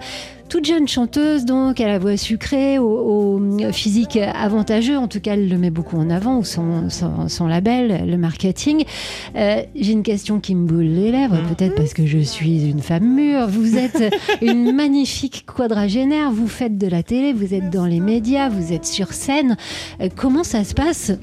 Toute 0.49 0.63
jeune 0.65 0.87
chanteuse, 0.87 1.43
donc, 1.43 1.81
à 1.81 1.87
la 1.87 1.99
voix 1.99 2.15
sucrée, 2.15 2.79
au, 2.79 3.37
au 3.37 3.71
physique 3.73 4.17
avantageux. 4.17 4.97
En 4.97 5.09
tout 5.09 5.19
cas, 5.19 5.33
elle 5.33 5.49
le 5.49 5.57
met 5.57 5.71
beaucoup 5.71 5.97
en 5.97 6.09
avant, 6.09 6.37
ou 6.37 6.45
son, 6.45 6.89
son, 6.89 7.27
son 7.27 7.47
label, 7.47 8.05
le 8.09 8.17
marketing. 8.17 8.85
Euh, 9.35 9.61
J'ai 9.75 9.91
une 9.91 10.03
question 10.03 10.39
qui 10.39 10.55
me 10.55 10.65
boule 10.65 10.85
les 10.85 11.11
lèvres, 11.11 11.37
peut-être 11.49 11.75
parce 11.75 11.93
que 11.93 12.05
je 12.05 12.19
suis 12.19 12.69
une 12.69 12.79
femme 12.79 13.13
mûre. 13.13 13.47
Vous 13.49 13.75
êtes 13.77 14.01
une 14.41 14.71
magnifique 14.75 15.45
quadragénaire, 15.45 16.31
vous 16.31 16.47
faites 16.47 16.77
de 16.77 16.87
la 16.87 17.03
télé, 17.03 17.33
vous 17.33 17.53
êtes 17.53 17.69
dans 17.69 17.85
les 17.85 17.99
médias, 17.99 18.47
vous 18.47 18.71
êtes 18.71 18.85
sur 18.85 19.11
scène. 19.11 19.57
Euh, 19.99 20.07
comment 20.15 20.45
ça 20.45 20.63
se 20.63 20.73
passe 20.73 21.11
euh, 21.11 21.15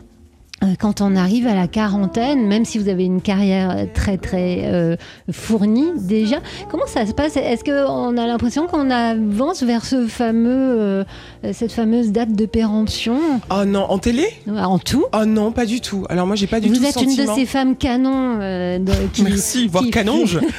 quand 0.79 1.00
on 1.00 1.16
arrive 1.16 1.46
à 1.46 1.55
la 1.55 1.66
quarantaine, 1.66 2.46
même 2.46 2.64
si 2.64 2.79
vous 2.79 2.88
avez 2.88 3.05
une 3.05 3.20
carrière 3.20 3.87
très 3.94 4.16
très 4.18 4.62
euh, 4.64 4.96
fournie 5.33 5.90
déjà, 5.96 6.37
comment 6.70 6.87
ça 6.87 7.07
se 7.07 7.12
passe? 7.12 7.37
Est-ce 7.37 7.64
qu'on 7.64 8.16
a 8.16 8.27
l'impression 8.27 8.66
qu'on 8.66 8.90
avance 8.90 9.62
vers 9.62 9.85
ce 9.85 10.07
fameux, 10.07 10.50
euh, 10.50 11.05
cette 11.53 11.72
fameuse 11.72 12.12
date 12.12 12.33
de 12.33 12.46
péremption? 12.46 13.16
Oh 13.50 13.64
non, 13.66 13.85
en 13.90 13.98
télé? 13.98 14.27
En 14.48 14.79
tout 14.79 15.05
Oh 15.12 15.24
non, 15.24 15.53
pas 15.53 15.66
du 15.66 15.81
tout. 15.81 16.05
Alors 16.09 16.27
moi, 16.27 16.37
j'ai 16.37 16.46
pas 16.46 16.61
du 16.61 16.68
Vous 16.68 16.77
tout 16.77 16.85
êtes 16.85 16.94
ce 16.98 17.05
une 17.05 17.16
de 17.16 17.27
ces 17.35 17.46
femmes 17.46 17.77
canons 17.77 18.38
euh, 18.40 18.79
de- 18.79 18.92
qui, 19.12 19.22
Merci, 19.22 19.68
voire 19.68 19.85
qui- 19.85 19.90
canonge. 19.90 20.38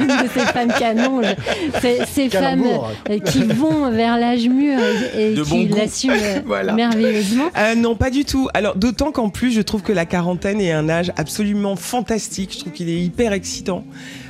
une 0.00 0.06
de 0.06 0.28
ces 0.34 0.40
femmes 0.40 0.72
canonges, 0.78 1.34
ces, 1.80 1.98
ces 2.10 2.28
femmes 2.28 2.64
euh, 3.08 3.18
qui 3.18 3.42
vont 3.44 3.90
vers 3.90 4.18
l'âge 4.18 4.48
mûr 4.48 4.78
et, 5.16 5.32
et 5.32 5.34
De 5.34 5.42
qui 5.42 5.66
bon 5.66 5.76
l'assument 5.76 6.14
euh, 6.20 6.40
Voilà. 6.46 6.72
merveilleusement. 6.72 7.44
Euh, 7.56 7.74
non, 7.74 7.94
pas 7.94 8.10
du 8.10 8.24
tout. 8.24 8.48
Alors, 8.54 8.76
d'autant 8.80 9.12
qu'en 9.12 9.28
plus, 9.28 9.52
je 9.52 9.60
trouve 9.60 9.82
que 9.82 9.92
la 9.92 10.06
quarantaine 10.06 10.60
est 10.60 10.72
un 10.72 10.88
âge 10.88 11.12
absolument 11.16 11.76
fantastique. 11.76 12.54
Je 12.54 12.58
trouve 12.60 12.72
qu'il 12.72 12.88
est 12.88 13.00
hyper 13.00 13.32
excitant. 13.32 13.84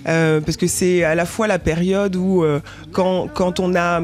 Euh, 0.09 0.41
parce 0.41 0.57
que 0.57 0.67
c'est 0.67 1.05
à 1.05 1.15
la 1.15 1.25
fois 1.25 1.47
la 1.47 1.59
période 1.59 2.17
où, 2.17 2.43
euh, 2.43 2.61
quand, 2.93 3.29
quand 3.33 3.61
on 3.61 3.75
a 3.77 4.03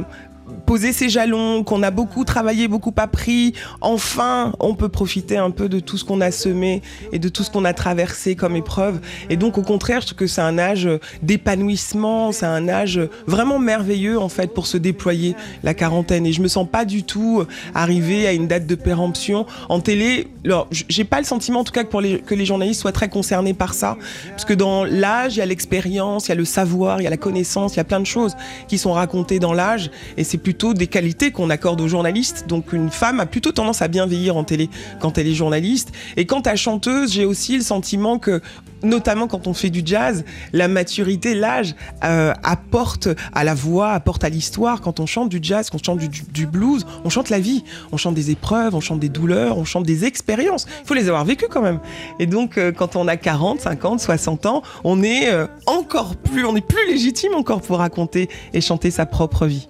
posé 0.66 0.92
ses 0.92 1.08
jalons, 1.08 1.62
qu'on 1.62 1.82
a 1.82 1.90
beaucoup 1.90 2.24
travaillé, 2.24 2.68
beaucoup 2.68 2.94
appris, 2.96 3.54
enfin, 3.80 4.52
on 4.60 4.74
peut 4.74 4.88
profiter 4.88 5.36
un 5.36 5.50
peu 5.50 5.68
de 5.68 5.80
tout 5.80 5.98
ce 5.98 6.04
qu'on 6.04 6.20
a 6.20 6.30
semé 6.30 6.82
et 7.12 7.18
de 7.18 7.28
tout 7.28 7.42
ce 7.42 7.50
qu'on 7.50 7.64
a 7.64 7.72
traversé 7.72 8.36
comme 8.36 8.56
épreuve. 8.56 9.00
Et 9.30 9.36
donc, 9.36 9.58
au 9.58 9.62
contraire, 9.62 10.00
je 10.00 10.06
trouve 10.06 10.18
que 10.18 10.26
c'est 10.26 10.40
un 10.40 10.58
âge 10.58 10.88
d'épanouissement, 11.22 12.32
c'est 12.32 12.46
un 12.46 12.68
âge 12.68 13.00
vraiment 13.26 13.58
merveilleux, 13.58 14.18
en 14.18 14.28
fait, 14.28 14.52
pour 14.52 14.66
se 14.66 14.76
déployer, 14.76 15.34
la 15.62 15.74
quarantaine. 15.74 16.26
Et 16.26 16.32
je 16.32 16.42
me 16.42 16.48
sens 16.48 16.66
pas 16.68 16.84
du 16.84 17.02
tout 17.02 17.44
arriver 17.74 18.26
à 18.26 18.32
une 18.32 18.46
date 18.46 18.66
de 18.66 18.74
péremption. 18.74 19.46
En 19.68 19.80
télé, 19.80 20.28
alors, 20.44 20.68
j'ai 20.70 21.04
pas 21.04 21.18
le 21.18 21.26
sentiment, 21.26 21.60
en 21.60 21.64
tout 21.64 21.72
cas, 21.72 21.84
que, 21.84 21.90
pour 21.90 22.00
les, 22.00 22.20
que 22.20 22.34
les 22.34 22.46
journalistes 22.46 22.80
soient 22.80 22.92
très 22.92 23.08
concernés 23.08 23.54
par 23.54 23.74
ça. 23.74 23.96
Parce 24.30 24.44
que 24.44 24.54
dans 24.54 24.84
l'âge, 24.84 25.36
il 25.36 25.38
y 25.38 25.42
a 25.42 25.46
l'expérience, 25.46 26.26
il 26.26 26.30
y 26.30 26.32
a 26.32 26.36
le 26.36 26.44
savoir, 26.44 27.00
il 27.00 27.04
y 27.04 27.06
a 27.06 27.10
la 27.10 27.16
connaissance, 27.16 27.74
il 27.74 27.78
y 27.78 27.80
a 27.80 27.84
plein 27.84 28.00
de 28.00 28.06
choses 28.06 28.36
qui 28.68 28.78
sont 28.78 28.92
racontées 28.92 29.38
dans 29.38 29.52
l'âge. 29.52 29.90
Et 30.16 30.24
c'est 30.24 30.35
plutôt 30.38 30.74
des 30.74 30.86
qualités 30.86 31.30
qu'on 31.30 31.50
accorde 31.50 31.80
aux 31.80 31.88
journalistes. 31.88 32.46
Donc 32.48 32.72
une 32.72 32.90
femme 32.90 33.20
a 33.20 33.26
plutôt 33.26 33.52
tendance 33.52 33.82
à 33.82 33.88
bien 33.88 34.06
vieillir 34.06 34.36
en 34.36 34.44
télé 34.44 34.70
quand 35.00 35.18
elle 35.18 35.26
est 35.26 35.34
journaliste. 35.34 35.92
Et 36.16 36.26
quant 36.26 36.40
à 36.40 36.56
chanteuse, 36.56 37.12
j'ai 37.12 37.24
aussi 37.24 37.56
le 37.56 37.62
sentiment 37.62 38.18
que 38.18 38.40
notamment 38.82 39.26
quand 39.26 39.46
on 39.46 39.54
fait 39.54 39.70
du 39.70 39.82
jazz, 39.84 40.24
la 40.52 40.68
maturité, 40.68 41.34
l'âge 41.34 41.74
euh, 42.04 42.32
apporte 42.42 43.08
à 43.34 43.44
la 43.44 43.54
voix, 43.54 43.92
apporte 43.92 44.24
à 44.24 44.28
l'histoire. 44.28 44.80
Quand 44.80 45.00
on 45.00 45.06
chante 45.06 45.28
du 45.28 45.38
jazz, 45.42 45.70
quand 45.70 45.78
on 45.80 45.84
chante 45.84 45.98
du 45.98 46.46
blues, 46.46 46.86
on 47.04 47.10
chante 47.10 47.30
la 47.30 47.40
vie, 47.40 47.64
on 47.92 47.96
chante 47.96 48.14
des 48.14 48.30
épreuves, 48.30 48.74
on 48.74 48.80
chante 48.80 49.00
des 49.00 49.08
douleurs, 49.08 49.58
on 49.58 49.64
chante 49.64 49.84
des 49.84 50.04
expériences. 50.04 50.66
Il 50.82 50.86
faut 50.86 50.94
les 50.94 51.08
avoir 51.08 51.24
vécues 51.24 51.48
quand 51.50 51.62
même. 51.62 51.80
Et 52.18 52.26
donc, 52.26 52.58
euh, 52.58 52.72
quand 52.72 52.96
on 52.96 53.08
a 53.08 53.16
40, 53.16 53.60
50, 53.60 54.00
60 54.00 54.46
ans, 54.46 54.62
on 54.84 55.02
est 55.02 55.28
euh, 55.28 55.46
encore 55.66 56.16
plus, 56.16 56.44
on 56.44 56.56
est 56.56 56.66
plus 56.66 56.86
légitime 56.86 57.34
encore 57.34 57.60
pour 57.60 57.78
raconter 57.78 58.28
et 58.52 58.60
chanter 58.60 58.90
sa 58.90 59.06
propre 59.06 59.46
vie. 59.46 59.68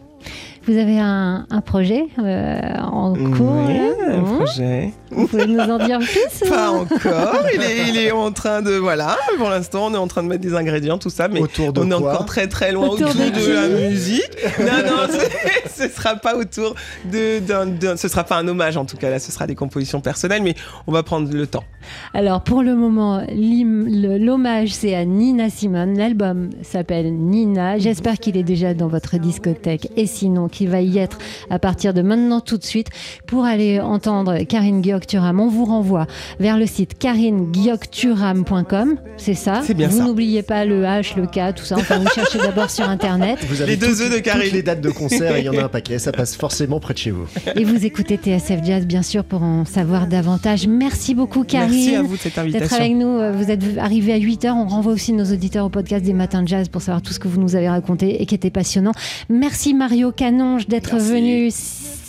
Vous 0.67 0.77
avez 0.77 0.99
un, 0.99 1.47
un 1.49 1.61
projet 1.61 2.07
euh, 2.19 2.61
en 2.83 3.15
cours 3.15 3.67
Oui, 3.67 3.75
là 3.75 4.17
un 4.17 4.23
projet. 4.23 4.93
Vous 5.11 5.27
pouvez 5.27 5.47
nous 5.47 5.61
en 5.61 5.79
dire 5.85 5.99
plus 6.01 6.49
Pas 6.49 6.73
ou- 6.73 6.79
encore. 6.81 7.45
Il 7.55 7.63
est, 7.63 7.89
il 7.89 7.97
est 7.99 8.11
en 8.13 8.33
train 8.33 8.63
de 8.63 8.73
voilà. 8.73 9.17
Pour 9.39 9.49
l'instant, 9.51 9.87
on 9.87 9.95
est 9.95 9.99
en 9.99 10.09
train 10.09 10.23
de 10.23 10.29
mettre 10.29 10.41
des 10.43 10.55
ingrédients, 10.55 10.99
tout 10.99 11.11
ça, 11.11 11.29
mais 11.29 11.41
Autour 11.41 11.73
de 11.73 11.81
on 11.81 11.91
est 11.91 11.95
encore 11.95 12.27
très 12.27 12.49
très 12.49 12.73
loin 12.73 12.89
Autour 12.89 13.09
autour, 13.11 13.15
de 13.23 13.53
la 13.53 13.89
musique. 13.89 14.31
Non 14.61 14.67
non, 14.67 15.13
ce- 15.77 15.83
ce 15.85 15.89
sera 15.89 16.17
pas 16.17 16.37
autour 16.37 16.75
de, 17.13 17.39
d'un, 17.41 17.67
d'un- 17.67 17.97
ce 17.97 18.09
sera 18.09 18.25
pas 18.25 18.37
un 18.37 18.49
hommage 18.49 18.77
en 18.77 18.85
tout 18.85 18.97
cas. 18.97 19.11
Là, 19.11 19.19
ce 19.19 19.31
sera 19.31 19.47
des 19.47 19.55
compositions 19.55 20.01
personnelles, 20.01 20.43
mais 20.43 20.55
on 20.87 20.93
va 20.93 21.03
prendre 21.03 21.33
le 21.33 21.47
temps. 21.47 21.65
Alors 22.15 22.43
pour 22.43 22.63
le 22.63 22.75
moment, 22.75 23.23
l'hommage 23.81 24.71
c'est 24.75 24.95
à 24.95 25.05
Nina 25.05 25.51
Simone. 25.51 25.97
L'album 25.97 26.51
s'appelle 26.63 27.13
Nina. 27.15 27.79
J'espère 27.79 28.19
qu'il 28.19 28.37
est 28.37 28.43
déjà 28.43 28.75
dans 28.75 28.89
votre 28.89 29.19
discothèque 29.19 29.89
et 29.97 30.07
sinon 30.07 30.49
qu'il 30.49 30.69
va 30.69 30.81
y 30.81 30.99
être 30.99 31.19
à 31.51 31.59
partir 31.59 31.95
de 31.95 32.03
maintenant 32.03 32.41
tout 32.41 32.59
de 32.59 32.65
suite. 32.65 32.89
Pour 33.27 33.45
aller 33.45 33.81
entendre 33.81 34.39
Karine 34.45 34.81
Gyokturam, 34.97 35.41
on 35.41 35.49
vous 35.49 35.65
renvoie 35.65 36.07
vers 36.41 36.57
le 36.59 36.67
site 36.67 36.99
karinegyokturam.com. 36.99 38.97
C'est 39.17 39.35
ça 39.35 39.63
C'est 39.65 39.75
bien 39.75 39.89
Vous 39.89 39.99
ça. 39.99 40.05
n'oubliez 40.05 40.43
pas 40.43 40.65
le 40.65 40.83
H, 40.85 41.17
le 41.17 41.27
K, 41.27 41.55
tout 41.55 41.65
ça. 41.65 41.77
Enfin, 41.77 41.99
vous 41.99 42.09
cherchez 42.09 42.39
d'abord 42.39 42.71
sur 42.71 42.89
Internet. 42.89 43.39
Vous 43.49 43.63
avez 43.63 43.73
Les 43.73 43.77
deux 43.77 44.01
œufs 44.03 44.13
de 44.13 44.19
Karine. 44.19 44.53
Les 44.53 44.63
dates 44.63 44.81
de 44.81 44.91
concert, 44.91 45.39
il 45.39 45.45
y 45.45 45.49
en 45.49 45.57
a 45.57 45.65
un 45.65 45.69
paquet, 45.69 45.99
ça 45.99 46.13
passe 46.13 46.35
forcément 46.37 46.81
près 46.81 46.95
de 46.95 46.99
chez 46.99 47.11
vous. 47.11 47.27
Et 47.57 47.65
vous 47.65 47.85
écoutez 47.85 48.17
TSF 48.17 48.65
Jazz, 48.65 48.87
bien 48.87 49.03
sûr, 49.03 49.25
pour 49.25 49.43
en 49.43 49.65
savoir 49.65 50.07
davantage. 50.07 50.67
Merci 50.67 51.15
beaucoup, 51.15 51.45
Karine. 51.45 51.71
Merci 51.71 51.95
à 51.97 52.03
vous 52.03 52.17
de 52.17 52.21
cette 52.21 52.35
d'être 52.35 52.39
invitation. 52.43 52.77
avec 52.77 52.95
nous. 52.97 53.19
Euh, 53.19 53.33
Vous 53.33 53.51
êtes 53.51 53.63
arrivé 53.79 54.13
à 54.13 54.19
8h. 54.19 54.51
On 54.53 54.67
renvoie 54.69 54.93
aussi 54.93 55.13
nos 55.13 55.25
auditeurs 55.25 55.67
au 55.67 55.71
podcast 55.71 56.05
des 56.05 56.13
Matins 56.15 56.43
de 56.43 56.49
Jazz 56.49 56.69
pour 56.69 56.83
savoir 56.83 57.03
tout 57.03 57.13
ce 57.13 57.19
que 57.19 57.29
vous 57.29 57.41
nous 57.41 57.57
avez 57.57 57.69
raconté 57.69 58.23
et 58.23 58.27
qui 58.27 58.35
était 58.35 58.51
passionnant. 58.51 58.93
Merci 59.29 59.75
Mario 59.75 60.13
Canonge 60.13 60.67
d'être 60.69 60.95
Merci. 60.95 61.11
venu 61.11 61.51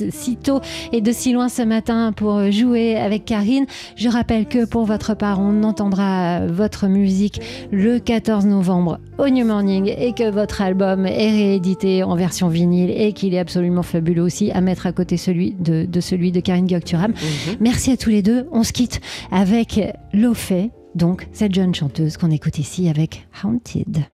si 0.10 0.38
tôt 0.38 0.62
et 0.92 1.02
de 1.02 1.12
si 1.12 1.34
loin 1.34 1.50
ce 1.50 1.62
matin 1.62 2.12
pour 2.12 2.52
jouer 2.52 2.96
avec 2.96 3.26
Karine. 3.26 3.66
Je 3.96 4.10
rappelle 4.10 4.46
que 4.48 4.66
pour 4.66 4.86
votre 4.86 5.16
part, 5.16 5.40
on 5.40 5.64
entendra 5.64 6.46
votre 6.48 6.88
musique 6.88 7.42
le 7.72 8.00
14 8.00 8.46
novembre 8.46 9.00
au 9.18 9.30
New 9.30 9.46
Morning 9.46 9.94
et 9.98 10.14
que 10.14 10.30
votre 10.30 10.62
album 10.62 11.06
est 11.06 11.32
réédité 11.32 12.04
en 12.04 12.16
version 12.16 12.48
vinyle 12.48 12.92
et 12.92 13.14
qu'il 13.14 13.34
est 13.34 13.40
absolument 13.40 13.84
fabuleux 13.84 14.24
aussi 14.24 14.52
à 14.52 14.62
mettre 14.62 14.88
à 14.88 14.92
côté 14.92 15.18
celui 15.18 15.54
de, 15.54 15.86
de 15.86 16.00
celui 16.02 16.32
de 16.32 16.40
Karine 16.40 16.68
Gyokturam. 16.68 17.12
Mhm. 17.12 17.56
Merci 17.60 17.92
à 17.92 17.98
tous 17.98 18.10
les 18.10 18.22
deux. 18.22 18.48
On 18.52 18.64
se 18.64 18.74
quitte 18.74 19.02
avec 19.32 19.80
Lofé, 20.14 20.72
donc 20.96 21.28
cette 21.32 21.54
jeune 21.54 21.74
chanteuse 21.74 22.18
qu'on 22.18 22.32
écoute 22.32 22.60
ici 22.60 22.90
avec 22.90 23.28
Haunted. 23.44 24.06